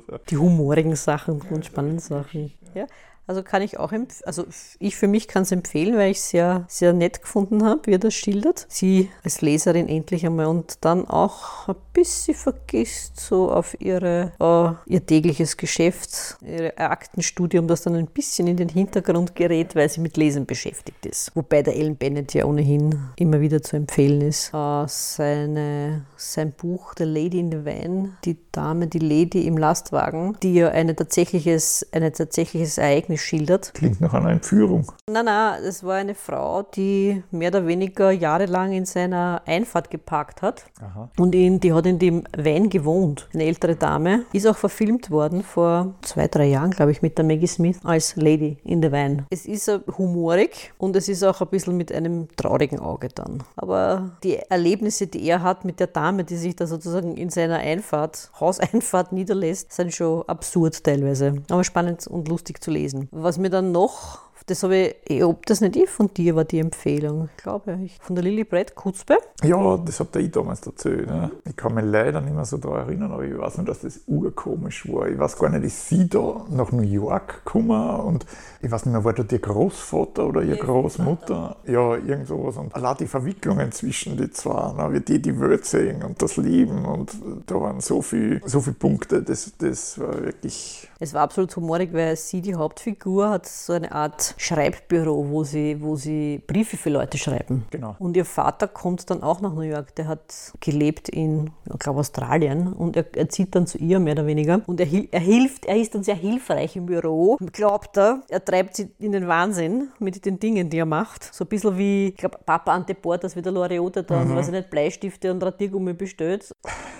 dort. 0.08 0.30
Die 0.30 0.38
humorigen 0.38 0.96
Sachen 0.96 1.42
und 1.42 1.66
spannenden 1.66 2.00
Sachen. 2.00 2.52
Ja. 2.74 2.86
Also 3.32 3.44
kann 3.44 3.62
ich 3.62 3.80
auch, 3.80 3.94
also 4.26 4.44
ich 4.80 4.98
für 4.98 5.08
mich 5.08 5.30
kann 5.30 5.44
es 5.44 5.54
empfehlen, 5.54 5.96
weil 5.96 6.12
ich 6.12 6.18
es 6.18 6.32
sehr, 6.32 6.66
sehr 6.68 6.92
nett 6.92 7.22
gefunden 7.22 7.64
habe, 7.64 7.80
wie 7.86 7.94
er 7.94 7.98
das 7.98 8.14
schildert. 8.14 8.66
Sie 8.68 9.10
als 9.24 9.40
Leserin 9.40 9.88
endlich 9.88 10.26
einmal 10.26 10.48
und 10.48 10.80
dann 10.82 11.08
auch 11.08 11.70
ein 11.70 11.76
bisschen 11.94 12.36
vergisst 12.36 13.22
so 13.22 13.50
auf 13.50 13.80
ihre, 13.80 14.34
äh, 14.38 14.92
ihr 14.92 15.06
tägliches 15.06 15.56
Geschäft, 15.56 16.40
ihr 16.42 16.78
Aktenstudium, 16.78 17.70
das 17.70 17.84
dann 17.84 17.96
ein 17.96 18.08
bisschen 18.08 18.48
in 18.48 18.58
den 18.58 18.68
Hintergrund 18.68 19.34
gerät, 19.34 19.78
weil 19.78 19.88
sie 19.88 20.02
mit 20.02 20.18
Lesen 20.18 20.46
beschäftigt 20.46 21.06
ist. 21.06 21.34
Wobei 21.34 21.64
der 21.64 21.78
Ellen 21.78 21.96
Bennett 21.96 22.34
ja 22.34 22.44
ohnehin 22.44 23.00
immer 23.16 23.40
wieder 23.40 23.62
zu 23.62 23.78
empfehlen 23.78 24.20
ist. 24.20 24.54
Äh, 24.54 24.84
seine, 24.88 26.06
sein 26.18 26.52
Buch 26.52 26.96
The 26.98 27.06
Lady 27.06 27.40
in 27.40 27.50
the 27.50 27.64
Van, 27.64 28.18
die 28.26 28.36
Dame, 28.52 28.88
die 28.88 29.00
Lady 29.00 29.48
im 29.48 29.58
Lastwagen, 29.58 30.36
die 30.44 30.56
ja 30.56 30.68
eine 30.68 30.98
tatsächliches, 30.98 31.88
ein 31.94 32.12
tatsächliches 32.12 32.78
Ereignis 32.78 33.21
geschildert. 33.22 33.74
Klingt 33.74 34.02
nach 34.02 34.14
einer 34.14 34.32
Entführung. 34.32 34.92
Nein, 35.10 35.26
nein, 35.26 35.64
es 35.64 35.84
war 35.84 35.96
eine 35.96 36.16
Frau, 36.16 36.64
die 36.64 37.24
mehr 37.32 37.50
oder 37.50 37.68
weniger 37.68 38.12
jahrelang 38.12 38.72
in 38.74 38.86
seiner 38.86 39.42
Einfahrt 39.46 39.90
geparkt 39.90 40.42
hat. 40.42 40.66
Aha. 40.82 41.10
Und 41.18 41.36
in, 41.36 41.60
die 41.60 41.72
hat 41.74 41.86
in 41.86 42.00
dem 42.00 42.24
Van 42.36 42.70
gewohnt. 42.70 43.30
Eine 43.34 43.46
ältere 43.46 43.76
Dame. 43.76 44.26
Ist 44.34 44.48
auch 44.48 44.58
verfilmt 44.58 45.12
worden 45.12 45.44
vor 45.44 45.94
zwei, 46.02 46.28
drei 46.28 46.46
Jahren, 46.46 46.72
glaube 46.72 46.92
ich, 46.92 47.02
mit 47.02 47.18
der 47.18 47.26
Maggie 47.26 47.48
Smith 47.48 47.78
als 47.84 48.16
Lady 48.16 48.58
in 48.64 48.82
the 48.82 48.92
Van. 48.92 49.26
Es 49.30 49.46
ist 49.46 49.72
humorig 49.98 50.74
und 50.78 50.96
es 50.96 51.08
ist 51.08 51.24
auch 51.24 51.42
ein 51.42 51.48
bisschen 51.48 51.78
mit 51.78 51.92
einem 51.92 52.28
traurigen 52.36 52.80
Auge 52.80 53.10
dann. 53.10 53.44
Aber 53.56 54.12
die 54.24 54.38
Erlebnisse, 54.38 55.08
die 55.08 55.24
er 55.28 55.44
hat 55.44 55.64
mit 55.64 55.80
der 55.80 55.88
Dame, 55.88 56.24
die 56.24 56.38
sich 56.38 56.56
da 56.56 56.66
sozusagen 56.66 57.16
in 57.16 57.30
seiner 57.30 57.60
Einfahrt, 57.60 58.32
Hauseinfahrt 58.40 59.12
niederlässt, 59.12 59.72
sind 59.72 59.94
schon 59.94 60.24
absurd 60.28 60.84
teilweise. 60.84 61.36
Aber 61.50 61.64
spannend 61.64 62.08
und 62.08 62.28
lustig 62.28 62.64
zu 62.64 62.72
lesen. 62.72 63.01
Was 63.12 63.38
mir 63.38 63.50
dann 63.50 63.72
noch 63.72 64.20
das 64.46 64.64
habe 64.64 64.96
ich, 65.06 65.24
ob 65.24 65.46
das 65.46 65.62
nicht 65.62 65.76
ich 65.76 65.90
von 65.90 66.14
dir 66.14 66.36
war, 66.36 66.44
die 66.44 66.60
Empfehlung, 66.60 67.30
glaube 67.38 67.80
ich. 67.84 67.98
Von 68.02 68.16
der 68.16 68.24
Lilly 68.24 68.44
Brett 68.44 68.76
Kutzbe. 68.76 69.18
Ja, 69.44 69.78
das 69.78 70.00
hat 70.00 70.16
der 70.16 70.22
ich 70.22 70.32
damals 70.32 70.66
erzählt. 70.66 71.08
Ne? 71.08 71.32
Ich 71.46 71.56
kann 71.56 71.74
mich 71.74 71.86
leider 71.86 72.22
nicht 72.22 72.34
mehr 72.34 72.46
so 72.46 72.58
daran 72.58 72.88
erinnern, 72.88 73.12
aber 73.12 73.24
ich 73.24 73.38
weiß 73.38 73.58
nur, 73.58 73.66
dass 73.66 73.82
das 73.82 74.02
urkomisch 74.08 74.88
war. 74.92 75.08
Ich 75.08 75.18
weiß 75.18 75.38
gar 75.38 75.50
nicht, 75.50 75.64
ist 75.64 75.90
sie 75.90 76.08
da 76.08 76.46
nach 76.50 76.72
New 76.72 76.82
York 76.82 77.44
gekommen 77.46 78.00
und 78.02 78.26
ich 78.62 78.72
weiß 78.72 78.86
nicht 78.86 78.94
mehr, 78.94 79.04
war 79.04 79.14
da 79.14 79.24
ihr 79.30 79.40
Großvater 79.40 80.28
oder 80.28 80.42
ihre 80.42 80.58
Großmutter? 80.58 81.58
Ja, 81.68 81.96
irgend 81.96 82.28
sowas. 82.28 82.58
Und 82.58 82.76
allein 82.76 82.98
die 82.98 83.08
Verwicklungen 83.08 83.72
zwischen 83.72 84.18
die 84.18 84.30
zwei, 84.32 84.74
ne? 84.74 84.94
wie 84.94 85.00
die 85.00 85.22
die 85.22 85.40
Welt 85.40 85.66
sehen 85.66 86.04
und 86.04 86.22
das 86.22 86.38
Leben 86.38 86.86
und 86.86 87.12
da 87.46 87.56
waren 87.56 87.80
so 87.80 88.02
viele 88.02 88.42
so 88.46 88.62
viel 88.62 88.74
Punkte, 88.74 89.22
das, 89.22 89.54
das 89.58 90.00
war 90.00 90.24
wirklich... 90.24 90.88
Es 91.00 91.14
war 91.14 91.22
absolut 91.22 91.56
humorig, 91.56 91.94
weil 91.94 92.16
sie, 92.16 92.42
die 92.42 92.56
Hauptfigur, 92.56 93.30
hat 93.30 93.48
so 93.48 93.74
eine 93.74 93.92
Art 93.92 94.31
Schreibbüro, 94.38 95.30
wo 95.30 95.44
sie, 95.44 95.82
wo 95.82 95.96
sie 95.96 96.42
Briefe 96.46 96.78
für 96.78 96.90
Leute 96.90 97.18
schreiben. 97.18 97.66
Genau. 97.72 97.96
Und 98.00 98.16
ihr 98.18 98.26
Vater 98.26 98.68
kommt 98.68 99.10
dann 99.10 99.24
auch 99.24 99.42
nach 99.42 99.54
New 99.54 99.62
York. 99.62 99.96
Der 99.96 100.08
hat 100.08 100.54
gelebt 100.60 101.10
in, 101.10 101.52
ich 101.72 101.80
glaube, 101.80 102.00
Australien 102.00 102.74
und 102.74 102.96
er, 102.96 103.06
er 103.16 103.30
zieht 103.30 103.56
dann 103.56 103.68
zu 103.68 103.78
ihr 103.78 104.00
mehr 104.00 104.14
oder 104.14 104.26
weniger. 104.26 104.62
Und 104.66 104.80
er, 104.80 104.88
er 105.12 105.20
hilft, 105.20 105.66
er 105.66 105.78
ist 105.78 105.96
dann 105.96 106.04
sehr 106.04 106.16
hilfreich 106.16 106.76
im 106.76 106.86
Büro. 106.86 107.38
Glaubt 107.52 107.98
er, 107.98 108.22
er 108.30 108.44
treibt 108.44 108.76
sie 108.76 108.90
in 109.00 109.12
den 109.12 109.28
Wahnsinn 109.28 109.90
mit 110.00 110.26
den 110.26 110.40
Dingen, 110.40 110.70
die 110.70 110.78
er 110.78 110.86
macht. 110.86 111.34
So 111.34 111.46
ein 111.46 111.48
bisschen 111.48 111.78
wie, 111.78 112.10
ich 112.10 112.18
glaube, 112.18 112.38
Papa 112.46 112.74
Ante 112.74 112.96
Portas, 112.96 113.36
wie 113.36 113.42
der 113.42 113.52
Loriot 113.52 114.10
dann, 114.10 114.30
mhm. 114.30 114.36
weiß 114.36 114.48
ich 114.48 114.54
nicht, 114.54 114.70
Bleistifte 114.70 115.32
und 115.32 115.44
Radiergummi 115.44 115.94
bestellt. 115.94 116.52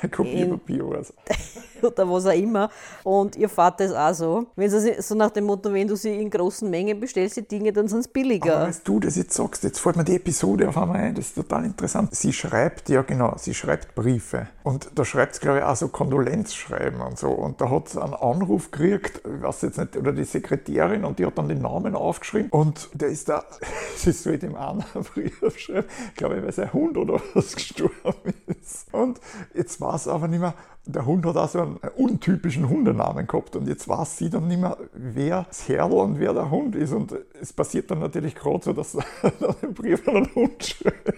Kopierpapier 0.12 0.90
was. 0.90 1.14
oder 1.84 2.10
was 2.10 2.26
auch 2.26 2.32
immer. 2.32 2.70
Und 3.04 3.36
ihr 3.36 3.50
Vater 3.50 3.86
ist 3.86 3.96
auch 3.96 4.14
so. 4.14 4.46
Wenn 4.56 4.70
sie 4.70 5.02
so 5.02 5.16
nach 5.16 5.32
dem 5.32 5.46
Motto, 5.46 5.74
wenn 5.74 5.88
du 5.88 5.96
sie 5.96 6.22
in 6.22 6.30
großen 6.30 6.70
Mengen 6.70 7.00
bestellst, 7.00 7.38
die 7.38 7.48
Dinge, 7.48 7.74
dann 7.74 7.88
sind 7.88 8.00
es 8.00 8.08
billiger. 8.08 8.58
Aber 8.58 8.68
weißt 8.68 8.88
du 8.88 9.00
das 9.00 9.16
jetzt 9.16 9.34
sagst, 9.34 9.64
jetzt 9.64 9.80
fällt 9.80 9.96
mir 9.96 10.04
die 10.04 10.16
Episode 10.16 10.70
auf 10.70 10.78
einmal 10.78 10.98
ein, 10.98 11.16
das 11.16 11.28
ist 11.28 11.36
total 11.36 11.66
interessant. 11.66 12.16
Sie 12.16 12.34
schreibt, 12.34 12.90
ja 12.90 13.02
genau, 13.02 13.36
sie 13.38 13.54
schreibt 13.54 13.96
Briefe. 13.96 14.48
Und 14.64 14.90
da 14.96 15.06
schreibt 15.06 15.36
sie, 15.36 15.42
glaube 15.42 15.60
ich, 15.60 15.64
auch 15.64 15.76
so 15.76 15.88
Kondolenzschreiben 15.88 17.02
und 17.02 17.18
so. 17.18 17.30
Und 17.30 17.62
da 17.62 17.70
hat 17.70 17.90
sie 17.90 18.02
einen 18.02 18.14
Anruf 18.14 18.72
gekriegt, 18.72 19.22
was 19.24 19.62
jetzt 19.62 19.78
nicht, 19.78 19.98
oder 19.98 20.14
die 20.14 20.24
Sekretärin, 20.24 21.04
und 21.04 21.20
die 21.20 21.26
hat 21.26 21.38
dann 21.38 21.48
den 21.48 21.62
Namen 21.62 21.96
aufgeschrieben. 21.96 22.50
Und 22.52 22.90
der 22.94 23.10
ist 23.10 23.30
da, 23.30 23.44
sie 23.96 24.12
soll 24.12 24.38
dem 24.38 24.56
einen 24.56 24.84
Brief 25.14 25.42
schreiben, 25.58 25.88
glaube 26.16 26.38
ich, 26.38 26.44
weil 26.44 26.52
sein 26.52 26.74
Hund 26.74 26.98
oder 26.98 27.22
was 27.34 27.56
gestorben 27.56 28.34
ist. 28.48 28.61
Und 28.92 29.20
jetzt 29.54 29.80
war 29.82 29.96
es 29.96 30.08
aber 30.08 30.28
nicht 30.28 30.40
mehr, 30.40 30.54
der 30.86 31.06
Hund 31.06 31.26
hat 31.26 31.38
auch 31.38 31.50
so 31.50 31.60
einen 31.60 31.78
untypischen 31.96 32.68
Hundenamen 32.68 33.28
gehabt 33.28 33.56
und 33.56 33.68
jetzt 33.68 33.88
weiß 33.88 34.18
sie 34.18 34.30
dann 34.30 34.48
nicht 34.48 34.60
mehr, 34.60 34.78
wer 34.94 35.46
das 35.48 35.68
Herrl 35.68 35.92
und 35.92 36.20
wer 36.20 36.34
der 36.34 36.50
Hund 36.50 36.76
ist. 36.76 36.92
Und 36.92 37.14
es 37.40 37.54
passiert 37.54 37.92
dann 37.92 38.00
natürlich 38.00 38.36
gerade 38.36 38.64
so, 38.64 38.74
dass 38.74 38.96
er 39.22 39.54
den 39.62 39.74
Brief 39.74 40.08
an 40.08 40.16
den 40.16 40.36
Hund 40.36 40.64
schreibt. 40.64 41.11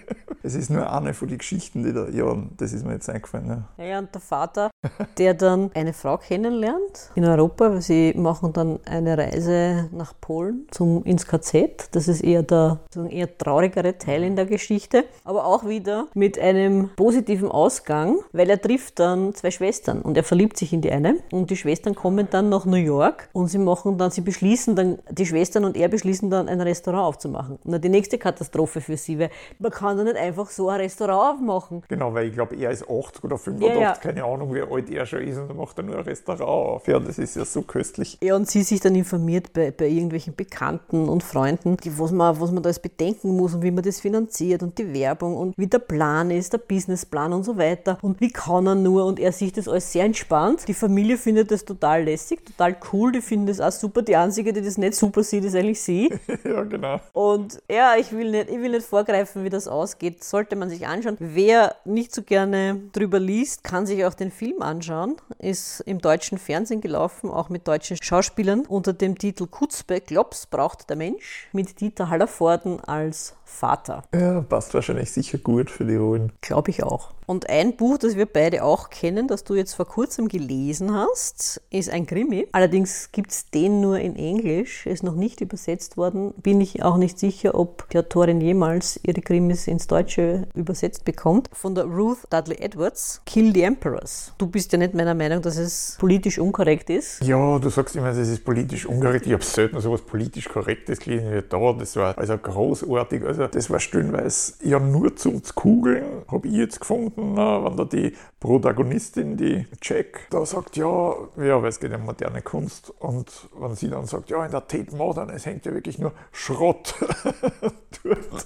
Es 0.45 0.55
ist 0.55 0.69
nur 0.69 0.91
eine 0.91 1.13
von 1.13 1.29
den 1.29 1.37
Geschichten, 1.37 1.83
die 1.83 1.93
da, 1.93 2.09
ja, 2.09 2.35
das 2.57 2.73
ist 2.73 2.85
mir 2.85 2.93
jetzt 2.93 3.09
eingefallen. 3.09 3.47
Ja. 3.47 3.63
ja, 3.77 3.91
ja 3.91 3.99
und 3.99 4.13
der 4.13 4.19
Vater, 4.19 4.71
der 5.17 5.33
dann 5.33 5.71
eine 5.73 5.93
Frau 5.93 6.17
kennenlernt 6.17 7.11
in 7.15 7.23
Europa, 7.23 7.79
sie 7.79 8.13
machen 8.17 8.51
dann 8.51 8.79
eine 8.85 9.17
Reise 9.17 9.89
nach 9.93 10.13
Polen 10.19 10.67
zum, 10.71 11.05
ins 11.05 11.25
KZ. 11.25 11.87
Das 11.93 12.09
ist 12.09 12.21
eher 12.21 12.43
der 12.43 12.79
eher 13.09 13.37
traurigere 13.37 13.97
Teil 13.97 14.23
in 14.23 14.35
der 14.35 14.45
Geschichte, 14.45 15.05
aber 15.23 15.45
auch 15.45 15.65
wieder 15.65 16.07
mit 16.13 16.37
einem 16.37 16.89
positiven 16.97 17.49
Ausgang, 17.49 18.17
weil 18.33 18.49
er 18.49 18.61
trifft 18.61 18.99
dann 18.99 19.33
zwei 19.33 19.49
Schwestern 19.49 20.01
und 20.01 20.17
er 20.17 20.23
verliebt 20.23 20.57
sich 20.57 20.73
in 20.73 20.81
die 20.81 20.91
eine 20.91 21.19
und 21.31 21.51
die 21.51 21.57
Schwestern 21.57 21.95
kommen 21.95 22.27
dann 22.29 22.49
nach 22.49 22.65
New 22.65 22.75
York 22.75 23.29
und 23.31 23.47
sie 23.47 23.59
machen 23.59 23.97
dann, 23.97 24.11
sie 24.11 24.21
beschließen 24.21 24.75
dann, 24.75 24.99
die 25.09 25.25
Schwestern 25.25 25.63
und 25.63 25.77
er 25.77 25.87
beschließen 25.87 26.29
dann 26.29 26.49
ein 26.49 26.59
Restaurant 26.59 27.03
aufzumachen. 27.05 27.59
Und 27.63 27.83
die 27.83 27.89
nächste 27.89 28.17
Katastrophe 28.17 28.81
für 28.81 28.97
sie, 28.97 29.19
weil 29.19 29.29
man 29.59 29.71
kann 29.71 29.97
da 29.97 30.03
nicht 30.03 30.17
einfach 30.17 30.32
so 30.49 30.69
ein 30.69 30.81
Restaurant 30.81 31.39
aufmachen. 31.39 31.83
Genau, 31.87 32.13
weil 32.13 32.27
ich 32.27 32.33
glaube, 32.33 32.55
er 32.55 32.71
ist 32.71 32.83
80 32.83 33.23
oder 33.23 33.37
85, 33.37 33.75
ja, 33.75 33.81
ja. 33.81 33.93
keine 33.95 34.23
Ahnung, 34.23 34.53
wie 34.53 34.61
alt 34.61 34.89
er 34.89 35.05
schon 35.05 35.21
ist 35.21 35.37
und 35.37 35.49
dann 35.49 35.57
macht 35.57 35.77
er 35.77 35.83
nur 35.83 35.97
ein 35.97 36.03
Restaurant 36.03 36.41
auf. 36.41 36.87
Ja, 36.87 36.99
das 36.99 37.17
ist 37.17 37.35
ja 37.35 37.45
so 37.45 37.61
köstlich. 37.61 38.17
Ja, 38.21 38.35
und 38.35 38.49
sie 38.49 38.63
sich 38.63 38.79
dann 38.79 38.95
informiert 38.95 39.53
bei, 39.53 39.71
bei 39.71 39.87
irgendwelchen 39.87 40.35
Bekannten 40.35 41.09
und 41.09 41.23
Freunden, 41.23 41.77
die, 41.77 41.97
was, 41.97 42.11
man, 42.11 42.39
was 42.39 42.51
man 42.51 42.63
da 42.63 42.67
alles 42.67 42.79
bedenken 42.79 43.35
muss 43.35 43.53
und 43.53 43.61
wie 43.61 43.71
man 43.71 43.83
das 43.83 43.99
finanziert 43.99 44.63
und 44.63 44.77
die 44.77 44.93
Werbung 44.93 45.37
und 45.37 45.57
wie 45.57 45.67
der 45.67 45.79
Plan 45.79 46.31
ist, 46.31 46.53
der 46.53 46.57
Businessplan 46.57 47.33
und 47.33 47.43
so 47.43 47.57
weiter 47.57 47.97
und 48.01 48.19
wie 48.21 48.31
kann 48.31 48.67
er 48.67 48.75
nur 48.75 49.05
und 49.05 49.19
er 49.19 49.31
sieht 49.31 49.57
das 49.57 49.67
alles 49.67 49.91
sehr 49.91 50.05
entspannt. 50.05 50.67
Die 50.67 50.73
Familie 50.73 51.17
findet 51.17 51.51
das 51.51 51.65
total 51.65 52.03
lässig, 52.03 52.45
total 52.45 52.75
cool, 52.91 53.11
die 53.11 53.21
finden 53.21 53.47
das 53.47 53.59
auch 53.59 53.71
super. 53.71 54.01
Die 54.01 54.15
einzige, 54.15 54.53
die 54.53 54.61
das 54.61 54.77
nicht 54.77 54.95
super 54.95 55.23
sieht, 55.23 55.43
ist 55.45 55.55
eigentlich 55.55 55.81
sie. 55.81 56.13
ja, 56.43 56.63
genau. 56.63 56.99
Und 57.13 57.61
ja, 57.69 57.95
ich 57.97 58.11
will, 58.11 58.31
nicht, 58.31 58.49
ich 58.49 58.59
will 58.59 58.71
nicht 58.71 58.85
vorgreifen, 58.85 59.43
wie 59.43 59.49
das 59.49 59.67
ausgeht. 59.67 60.22
Sollte 60.23 60.55
man 60.55 60.69
sich 60.69 60.87
anschauen. 60.87 61.17
Wer 61.19 61.75
nicht 61.83 62.15
so 62.15 62.23
gerne 62.23 62.81
drüber 62.93 63.19
liest, 63.19 63.63
kann 63.65 63.85
sich 63.85 64.05
auch 64.05 64.13
den 64.13 64.31
Film 64.31 64.61
anschauen. 64.61 65.17
Ist 65.37 65.81
im 65.81 65.99
deutschen 65.99 66.37
Fernsehen 66.37 66.79
gelaufen, 66.79 67.29
auch 67.29 67.49
mit 67.49 67.67
deutschen 67.67 67.97
Schauspielern 68.01 68.65
unter 68.65 68.93
dem 68.93 69.17
Titel 69.17 69.47
Kutzbe, 69.47 69.99
Klops 69.99 70.45
braucht 70.45 70.89
der 70.89 70.95
Mensch, 70.95 71.49
mit 71.51 71.81
Dieter 71.81 72.09
Hallervorden 72.09 72.79
als 72.79 73.35
Vater. 73.43 74.03
Ja, 74.13 74.41
passt 74.41 74.73
wahrscheinlich 74.73 75.11
sicher 75.11 75.37
gut 75.37 75.69
für 75.69 75.83
die 75.83 75.97
Rollen. 75.97 76.31
Glaube 76.39 76.71
ich 76.71 76.83
auch. 76.83 77.11
Und 77.33 77.49
ein 77.49 77.75
Buch, 77.77 77.97
das 77.97 78.15
wir 78.15 78.27
beide 78.27 78.63
auch 78.63 78.91
kennen, 78.91 79.27
das 79.27 79.43
du 79.43 79.55
jetzt 79.55 79.73
vor 79.73 79.87
kurzem 79.87 80.27
gelesen 80.27 80.93
hast, 80.93 81.63
ist 81.71 81.89
ein 81.89 82.05
Krimi. 82.05 82.47
Allerdings 82.51 83.11
gibt 83.11 83.31
es 83.31 83.49
den 83.49 83.81
nur 83.81 83.97
in 83.97 84.15
Englisch, 84.15 84.85
ist 84.85 85.01
noch 85.01 85.15
nicht 85.15 85.41
übersetzt 85.41 85.97
worden. 85.97 86.35
Bin 86.43 86.61
ich 86.61 86.83
auch 86.83 86.97
nicht 86.97 87.17
sicher, 87.17 87.55
ob 87.55 87.89
die 87.89 87.97
Autorin 87.97 88.39
jemals 88.39 88.99
ihre 89.01 89.19
Krimis 89.21 89.65
ins 89.65 89.87
Deutsche 89.87 90.47
übersetzt 90.53 91.05
bekommt. 91.05 91.49
Von 91.53 91.73
der 91.73 91.85
Ruth 91.85 92.19
Dudley 92.29 92.57
Edwards, 92.59 93.19
Kill 93.25 93.51
the 93.51 93.63
Emperors. 93.63 94.31
Du 94.37 94.45
bist 94.45 94.71
ja 94.71 94.77
nicht 94.77 94.93
meiner 94.93 95.15
Meinung, 95.15 95.41
dass 95.41 95.57
es 95.57 95.97
politisch 95.99 96.37
unkorrekt 96.37 96.91
ist. 96.91 97.23
Ja, 97.23 97.57
du 97.57 97.69
sagst 97.69 97.95
immer, 97.95 98.09
es 98.09 98.27
ist 98.27 98.45
politisch 98.45 98.85
unkorrekt. 98.85 99.25
Ich 99.25 99.33
habe 99.33 99.43
selten 99.43 99.81
so 99.81 99.91
etwas 99.91 100.05
politisch 100.05 100.47
Korrektes 100.47 100.99
gelesen 100.99 101.45
da. 101.49 101.73
Das 101.73 101.95
war 101.95 102.15
also 102.15 102.37
großartig. 102.37 103.23
Also 103.25 103.47
das 103.47 103.71
war 103.71 103.79
stellenweise 103.79 104.53
ja 104.63 104.77
nur 104.77 105.15
zum 105.15 105.41
Kugeln, 105.55 106.03
habe 106.31 106.47
ich 106.47 106.53
jetzt 106.53 106.79
gefunden, 106.79 107.22
ne, 107.31 107.61
wenn 107.63 107.77
da 107.77 107.85
die 107.85 108.13
Protagonistin, 108.39 109.37
die 109.37 109.65
Jack, 109.81 110.27
da 110.29 110.45
sagt, 110.45 110.75
ja, 110.75 111.15
ja, 111.37 111.61
weil 111.61 111.69
es 111.69 111.79
geht 111.79 111.93
um 111.93 112.05
moderne 112.05 112.41
Kunst 112.41 112.93
und 112.99 113.47
wenn 113.57 113.75
sie 113.75 113.89
dann 113.89 114.05
sagt, 114.05 114.29
ja, 114.29 114.45
in 114.45 114.51
der 114.51 114.67
Tate 114.67 114.95
Modern, 114.95 115.29
es 115.29 115.45
hängt 115.45 115.65
ja 115.65 115.73
wirklich 115.73 115.99
nur 115.99 116.11
Schrott 116.31 116.95
dort. 118.03 118.45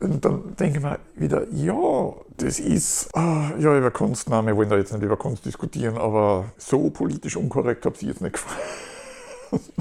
Und 0.00 0.24
dann 0.24 0.56
denke 0.56 0.78
ich 0.78 0.84
mir 0.84 0.98
wieder, 1.14 1.46
ja, 1.52 2.12
das 2.36 2.58
ist, 2.58 3.14
ah, 3.14 3.52
ja, 3.58 3.76
über 3.76 3.90
Kunstname, 3.90 4.48
wir 4.48 4.56
wollen 4.56 4.70
da 4.70 4.76
jetzt 4.76 4.92
nicht 4.92 5.02
über 5.02 5.16
Kunst 5.16 5.44
diskutieren, 5.44 5.96
aber 5.96 6.46
so 6.56 6.90
politisch 6.90 7.36
unkorrekt 7.36 7.86
habe 7.86 7.96
ich 7.96 8.02
jetzt 8.02 8.20
nicht 8.20 8.38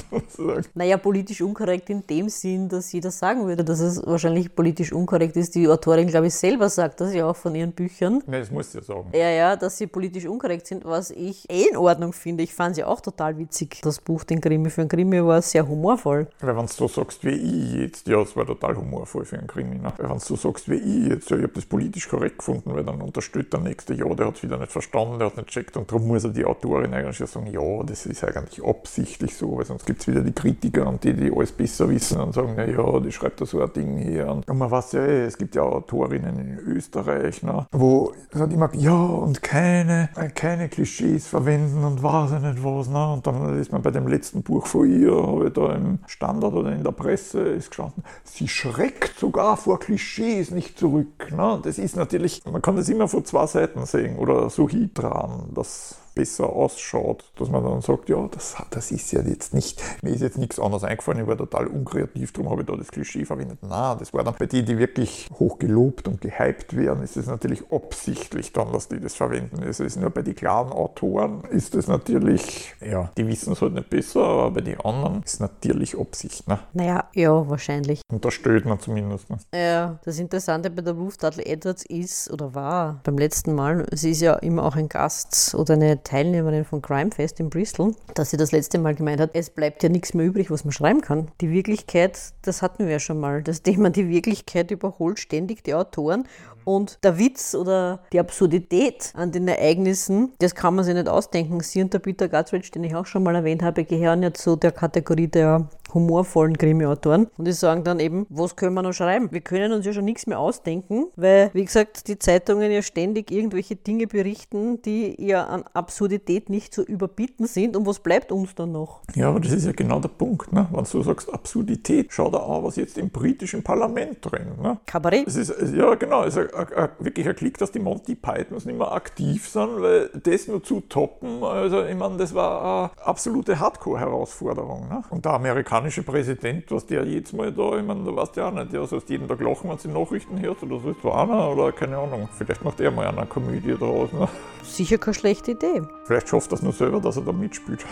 gefallen. 0.09 0.65
naja, 0.73 0.97
politisch 0.97 1.41
unkorrekt 1.41 1.89
in 1.89 2.05
dem 2.07 2.29
Sinn, 2.29 2.69
dass 2.69 2.91
jeder 2.91 3.11
sagen 3.11 3.45
würde, 3.45 3.63
dass 3.63 3.79
es 3.79 4.05
wahrscheinlich 4.05 4.53
politisch 4.53 4.91
unkorrekt 4.91 5.37
ist. 5.37 5.55
Die 5.55 5.67
Autorin, 5.67 6.07
glaube 6.07 6.27
ich, 6.27 6.33
selber 6.33 6.69
sagt 6.69 7.01
das 7.01 7.13
ja 7.13 7.25
auch 7.25 7.35
von 7.35 7.55
ihren 7.55 7.71
Büchern. 7.71 8.23
Nein, 8.25 8.41
das 8.41 8.51
muss 8.51 8.73
ja 8.73 8.81
sagen. 8.81 9.09
Ja, 9.13 9.29
ja, 9.29 9.55
dass 9.55 9.77
sie 9.77 9.87
politisch 9.87 10.25
unkorrekt 10.25 10.67
sind, 10.67 10.85
was 10.85 11.11
ich 11.11 11.49
eh 11.49 11.69
in 11.69 11.77
Ordnung 11.77 12.13
finde. 12.13 12.43
Ich 12.43 12.53
fand 12.53 12.75
sie 12.75 12.83
auch 12.83 13.01
total 13.01 13.37
witzig. 13.37 13.79
Das 13.81 13.99
Buch, 13.99 14.23
den 14.23 14.41
Krimi 14.41 14.69
für 14.69 14.81
einen 14.81 14.89
Krimi, 14.89 15.23
war 15.23 15.41
sehr 15.41 15.67
humorvoll. 15.67 16.27
Weil 16.39 16.55
wenn 16.55 16.65
du 16.65 16.71
so 16.71 16.87
sagst 16.87 17.23
wie 17.23 17.31
ich 17.31 17.73
jetzt, 17.73 18.07
ja, 18.07 18.21
es 18.21 18.35
war 18.35 18.45
total 18.45 18.75
humorvoll 18.75 19.25
für 19.25 19.37
einen 19.37 19.47
Krimi. 19.47 19.75
Ne? 19.75 19.93
Weil 19.97 20.09
wenn 20.09 20.17
du 20.17 20.23
so 20.23 20.35
sagst 20.35 20.69
wie 20.69 20.75
ich 20.75 21.07
jetzt, 21.09 21.29
ja, 21.29 21.37
ich 21.37 21.43
habe 21.43 21.53
das 21.53 21.65
politisch 21.65 22.07
korrekt 22.07 22.39
gefunden, 22.39 22.73
weil 22.73 22.83
dann 22.83 23.01
unterstützt 23.01 23.53
der 23.53 23.59
nächste, 23.59 23.93
ja, 23.93 24.05
der 24.13 24.27
hat 24.27 24.37
es 24.37 24.43
wieder 24.43 24.57
nicht 24.57 24.71
verstanden, 24.71 25.19
der 25.19 25.27
hat 25.27 25.37
nicht 25.37 25.49
checkt 25.49 25.77
und 25.77 25.89
darum 25.91 26.07
muss 26.07 26.23
er 26.23 26.31
die 26.31 26.45
Autorin 26.45 26.93
eigentlich 26.93 27.17
sagen, 27.17 27.47
ja, 27.47 27.83
das 27.83 28.05
ist 28.05 28.23
eigentlich 28.23 28.63
absichtlich 28.63 29.35
so, 29.35 29.57
weil 29.57 29.65
sonst 29.65 29.85
gibt 29.85 29.96
gibt 29.97 30.01
es 30.01 30.07
wieder 30.07 30.21
die 30.21 30.31
Kritiker 30.31 30.87
und 30.87 31.03
die, 31.03 31.13
die 31.13 31.31
alles 31.35 31.51
besser 31.51 31.89
wissen 31.89 32.19
und 32.19 32.33
sagen, 32.33 32.55
naja, 32.55 32.99
die 32.99 33.11
schreibt 33.11 33.41
da 33.41 33.45
so 33.45 33.61
ein 33.61 33.73
Ding 33.73 33.97
hier. 33.97 34.27
Und 34.27 34.47
man 34.47 34.69
weiß 34.69 34.91
ja, 34.91 35.01
eh, 35.01 35.25
es 35.25 35.37
gibt 35.37 35.55
ja 35.55 35.63
Autorinnen 35.63 36.37
in 36.37 36.59
Österreich, 36.59 37.41
ne, 37.41 37.65
wo 37.71 38.13
sagt 38.31 38.53
immer, 38.53 38.69
ja, 38.75 38.95
und 38.95 39.41
keine, 39.41 40.09
keine 40.35 40.69
Klischees 40.69 41.27
verwenden 41.27 41.83
und 41.83 42.03
weiß 42.03 42.33
ich 42.33 42.41
nicht 42.41 42.63
was. 42.63 42.89
Ne? 42.89 43.13
Und 43.13 43.25
dann 43.25 43.59
ist 43.59 43.71
man 43.71 43.81
bei 43.81 43.89
dem 43.89 44.07
letzten 44.07 44.43
Buch 44.43 44.67
von 44.67 44.87
ihr, 44.87 45.15
habe 45.15 45.47
ich 45.47 45.53
da 45.53 45.73
im 45.73 45.99
Standard 46.05 46.53
oder 46.53 46.71
in 46.71 46.83
der 46.83 46.91
Presse 46.91 47.39
ist 47.41 47.71
gestanden, 47.71 48.03
sie 48.23 48.47
schreckt 48.47 49.17
sogar 49.17 49.57
vor 49.57 49.79
Klischees 49.79 50.51
nicht 50.51 50.77
zurück. 50.77 51.31
Ne? 51.31 51.59
Das 51.63 51.79
ist 51.79 51.95
natürlich, 51.95 52.43
man 52.45 52.61
kann 52.61 52.75
das 52.75 52.87
immer 52.87 53.07
von 53.07 53.25
zwei 53.25 53.47
Seiten 53.47 53.85
sehen 53.87 54.17
oder 54.17 54.49
so 54.51 54.67
dran, 54.93 55.49
dass 55.55 55.95
besser 56.17 56.49
ausschaut, 56.49 57.23
dass 57.37 57.49
man 57.49 57.63
dann 57.63 57.81
sagt, 57.81 58.09
ja, 58.09 58.27
das, 58.31 58.55
das 58.71 58.91
ist 58.91 59.11
ja 59.11 59.21
jetzt 59.21 59.53
nicht, 59.53 59.81
mir 60.01 60.09
ist 60.09 60.21
jetzt 60.21 60.39
nichts 60.39 60.59
anderes 60.59 60.83
eingefallen, 60.83 61.21
ich 61.21 61.27
war 61.27 61.37
total 61.37 61.67
unkreativ, 61.67 62.33
darum 62.33 62.49
habe 62.49 62.61
ich 62.61 62.67
da 62.67 62.75
das 62.75 62.87
Klischee 62.87 63.23
verwendet. 63.23 63.59
Na, 63.61 63.93
das 63.93 64.13
war 64.13 64.23
dann 64.23 64.33
bei 64.37 64.47
denen, 64.47 64.65
die 64.65 64.79
wirklich 64.79 65.29
hoch 65.37 65.59
gelobt 65.59 66.07
und 66.07 66.19
gehypt 66.19 66.75
werden, 66.75 67.03
ist 67.03 67.17
es 67.17 67.27
natürlich 67.27 67.71
absichtlich 67.71 68.51
dann, 68.51 68.71
dass 68.71 68.87
die 68.87 68.99
das 68.99 69.13
verwenden. 69.13 69.61
Es 69.61 69.79
ist 69.79 69.97
nur 69.97 70.09
bei 70.09 70.23
den 70.23 70.35
klaren 70.35 70.71
Autoren 70.71 71.43
ist 71.51 71.75
es 71.75 71.87
natürlich, 71.87 72.73
ja, 72.81 73.11
die 73.15 73.27
wissen 73.27 73.53
es 73.53 73.61
halt 73.61 73.73
nicht 73.73 73.89
besser, 73.89 74.23
aber 74.23 74.51
bei 74.51 74.61
den 74.61 74.79
anderen 74.81 75.21
ist 75.21 75.35
es 75.35 75.39
natürlich 75.39 75.97
Absicht. 75.99 76.47
Ne? 76.47 76.59
Naja, 76.73 77.05
ja, 77.13 77.47
wahrscheinlich. 77.47 78.01
Und 78.11 78.25
da 78.25 78.31
stößt 78.31 78.65
man 78.65 78.79
zumindest. 78.79 79.29
Ne? 79.29 79.37
Ja, 79.53 79.99
das 80.03 80.17
Interessante 80.17 80.71
bei 80.71 80.81
der 80.81 80.93
Ruth 80.93 81.21
Dudley 81.21 81.45
Edwards 81.45 81.85
ist 81.85 82.31
oder 82.31 82.55
war 82.55 83.01
beim 83.03 83.19
letzten 83.19 83.53
Mal, 83.53 83.85
sie 83.93 84.11
ist 84.11 84.21
ja 84.21 84.33
immer 84.33 84.63
auch 84.63 84.75
ein 84.75 84.89
Gast 84.89 85.53
oder 85.53 85.75
eine 85.75 86.01
Teilnehmerin 86.07 86.63
von 86.63 86.81
Crime 86.81 87.11
Fest 87.11 87.39
in 87.39 87.49
Bristol, 87.49 87.93
dass 88.15 88.29
sie 88.31 88.37
das 88.37 88.51
letzte 88.51 88.79
Mal 88.79 88.95
gemeint 88.95 89.19
hat, 89.19 89.31
es 89.33 89.49
bleibt 89.49 89.83
ja 89.83 89.89
nichts 89.89 90.13
mehr 90.13 90.25
übrig, 90.25 90.49
was 90.49 90.63
man 90.63 90.71
schreiben 90.71 91.01
kann. 91.01 91.27
Die 91.41 91.51
Wirklichkeit, 91.51 92.17
das 92.43 92.61
hatten 92.61 92.85
wir 92.85 92.93
ja 92.93 92.99
schon 92.99 93.19
mal. 93.19 93.43
Das 93.43 93.61
Thema, 93.61 93.89
die 93.89 94.09
Wirklichkeit 94.09 94.71
überholt 94.71 95.19
ständig 95.19 95.63
die 95.63 95.73
Autoren 95.73 96.23
und 96.63 96.99
der 97.03 97.17
Witz 97.17 97.55
oder 97.55 97.99
die 98.11 98.19
Absurdität 98.19 99.13
an 99.15 99.31
den 99.31 99.47
Ereignissen, 99.47 100.33
das 100.39 100.55
kann 100.55 100.75
man 100.75 100.83
sich 100.83 100.93
nicht 100.93 101.07
ausdenken. 101.07 101.59
Sie 101.61 101.81
und 101.81 101.93
der 101.93 101.99
Peter 101.99 102.27
Guthridge, 102.27 102.71
den 102.71 102.83
ich 102.83 102.95
auch 102.95 103.05
schon 103.05 103.23
mal 103.23 103.35
erwähnt 103.35 103.63
habe, 103.63 103.83
gehören 103.83 104.23
ja 104.23 104.33
zu 104.33 104.55
der 104.55 104.71
Kategorie 104.71 105.27
der 105.27 105.69
humorvollen 105.97 106.57
Krimi-Autoren. 106.57 107.27
Und 107.37 107.45
die 107.45 107.51
sagen 107.51 107.83
dann 107.83 107.99
eben, 107.99 108.25
was 108.29 108.55
können 108.55 108.73
wir 108.73 108.81
noch 108.81 108.93
schreiben? 108.93 109.29
Wir 109.31 109.41
können 109.41 109.73
uns 109.73 109.85
ja 109.85 109.93
schon 109.93 110.05
nichts 110.05 110.27
mehr 110.27 110.39
ausdenken, 110.39 111.07
weil, 111.15 111.49
wie 111.53 111.65
gesagt, 111.65 112.07
die 112.07 112.19
Zeitungen 112.19 112.71
ja 112.71 112.81
ständig 112.81 113.31
irgendwelche 113.31 113.75
Dinge 113.75 114.07
berichten, 114.07 114.81
die 114.81 115.15
ja 115.19 115.45
an 115.45 115.63
Absurdität 115.73 116.49
nicht 116.49 116.73
zu 116.73 116.83
überbieten 116.83 117.47
sind. 117.47 117.75
Und 117.75 117.85
was 117.85 117.99
bleibt 117.99 118.31
uns 118.31 118.55
dann 118.55 118.71
noch? 118.71 119.01
Ja, 119.15 119.29
aber 119.29 119.39
das 119.39 119.51
ist 119.51 119.65
ja 119.65 119.71
genau 119.71 119.99
der 119.99 120.09
Punkt. 120.09 120.53
Ne? 120.53 120.67
Wenn 120.71 120.83
du 120.83 121.03
sagst 121.03 121.33
Absurdität, 121.33 122.07
schau 122.11 122.29
da 122.29 122.39
an, 122.39 122.63
was 122.63 122.75
jetzt 122.75 122.97
im 122.97 123.09
britischen 123.09 123.63
Parlament 123.63 124.17
drin. 124.21 124.47
Ne? 124.61 124.77
Kabarett. 124.85 125.27
Es 125.27 125.35
ist, 125.35 125.53
ja, 125.73 125.95
genau. 125.95 126.23
Es 126.23 126.35
ist 126.35 126.53
ein, 126.53 126.73
ein, 126.73 126.89
wirklich 126.99 127.27
ein 127.27 127.35
Klick, 127.35 127.57
dass 127.57 127.71
die 127.71 127.79
Monty 127.79 128.15
Pythons 128.15 128.65
nicht 128.65 128.77
mehr 128.77 128.91
aktiv 128.91 129.47
sind, 129.47 129.81
weil 129.81 130.09
das 130.23 130.47
nur 130.47 130.63
zu 130.63 130.81
toppen, 130.81 131.43
also 131.43 131.83
ich 131.83 131.95
meine, 131.95 132.17
das 132.17 132.33
war 132.33 132.91
eine 132.93 133.05
absolute 133.05 133.59
Hardcore-Herausforderung. 133.59 134.87
Ne? 134.89 135.03
Und 135.09 135.25
der 135.25 135.33
Amerikaner 135.33 135.86
amerikanische 135.87 136.03
Präsident, 136.03 136.65
was 136.69 136.85
der 136.85 137.05
jetzt 137.05 137.33
mal 137.33 137.51
da, 137.51 137.77
ich 137.77 137.85
meine, 137.85 138.03
da 138.03 138.15
weißt 138.15 138.35
du 138.35 138.41
ja 138.41 138.49
auch 138.49 138.53
nicht, 138.53 138.73
der 138.73 138.85
sollst 138.85 139.09
jeden 139.09 139.27
Tag 139.27 139.39
lachen, 139.39 139.69
wenn 139.69 139.77
du 139.77 139.87
die 139.87 139.93
Nachrichten 139.93 140.39
hörst, 140.39 140.63
oder 140.63 140.79
so 140.79 140.89
ist 140.89 141.01
so 141.01 141.11
einer, 141.11 141.51
oder 141.51 141.71
keine 141.71 141.97
Ahnung, 141.97 142.27
vielleicht 142.37 142.63
macht 142.63 142.79
er 142.79 142.91
mal 142.91 143.07
eine 143.07 143.25
Komödie 143.25 143.75
daraus. 143.79 144.11
Ne? 144.11 144.27
Sicher 144.63 144.97
keine 144.97 145.13
schlechte 145.13 145.51
Idee. 145.51 145.81
Vielleicht 146.05 146.29
schafft 146.29 146.51
das 146.51 146.61
nur 146.61 146.73
selber, 146.73 146.99
dass 146.99 147.17
er 147.17 147.23
da 147.23 147.31
mitspielt. 147.31 147.85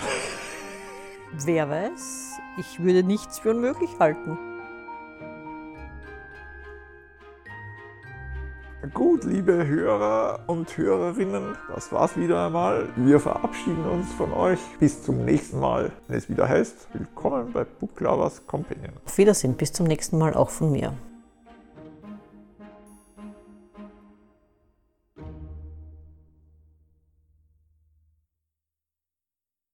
Wer 1.45 1.69
weiß, 1.69 2.39
ich 2.57 2.83
würde 2.83 3.03
nichts 3.03 3.39
für 3.39 3.51
unmöglich 3.51 3.89
halten. 3.99 4.37
Gut, 8.93 9.23
liebe 9.23 9.65
Hörer 9.65 10.41
und 10.47 10.77
Hörerinnen, 10.77 11.55
das 11.73 11.91
war's 11.91 12.17
wieder 12.17 12.47
einmal. 12.47 12.89
Wir 12.97 13.19
verabschieden 13.19 13.85
uns 13.85 14.11
von 14.13 14.33
euch. 14.33 14.59
Bis 14.79 15.01
zum 15.01 15.23
nächsten 15.23 15.59
Mal, 15.59 15.91
wenn 16.07 16.17
es 16.17 16.29
wieder 16.29 16.47
heißt, 16.47 16.89
willkommen 16.93 17.51
bei 17.53 17.63
Book 17.63 17.99
Lovers 18.01 18.45
Companion. 18.45 18.91
Auf 19.05 19.17
Wiedersehen, 19.17 19.53
bis 19.55 19.71
zum 19.71 19.87
nächsten 19.87 20.17
Mal 20.17 20.33
auch 20.33 20.49
von 20.49 20.71
mir. 20.71 20.93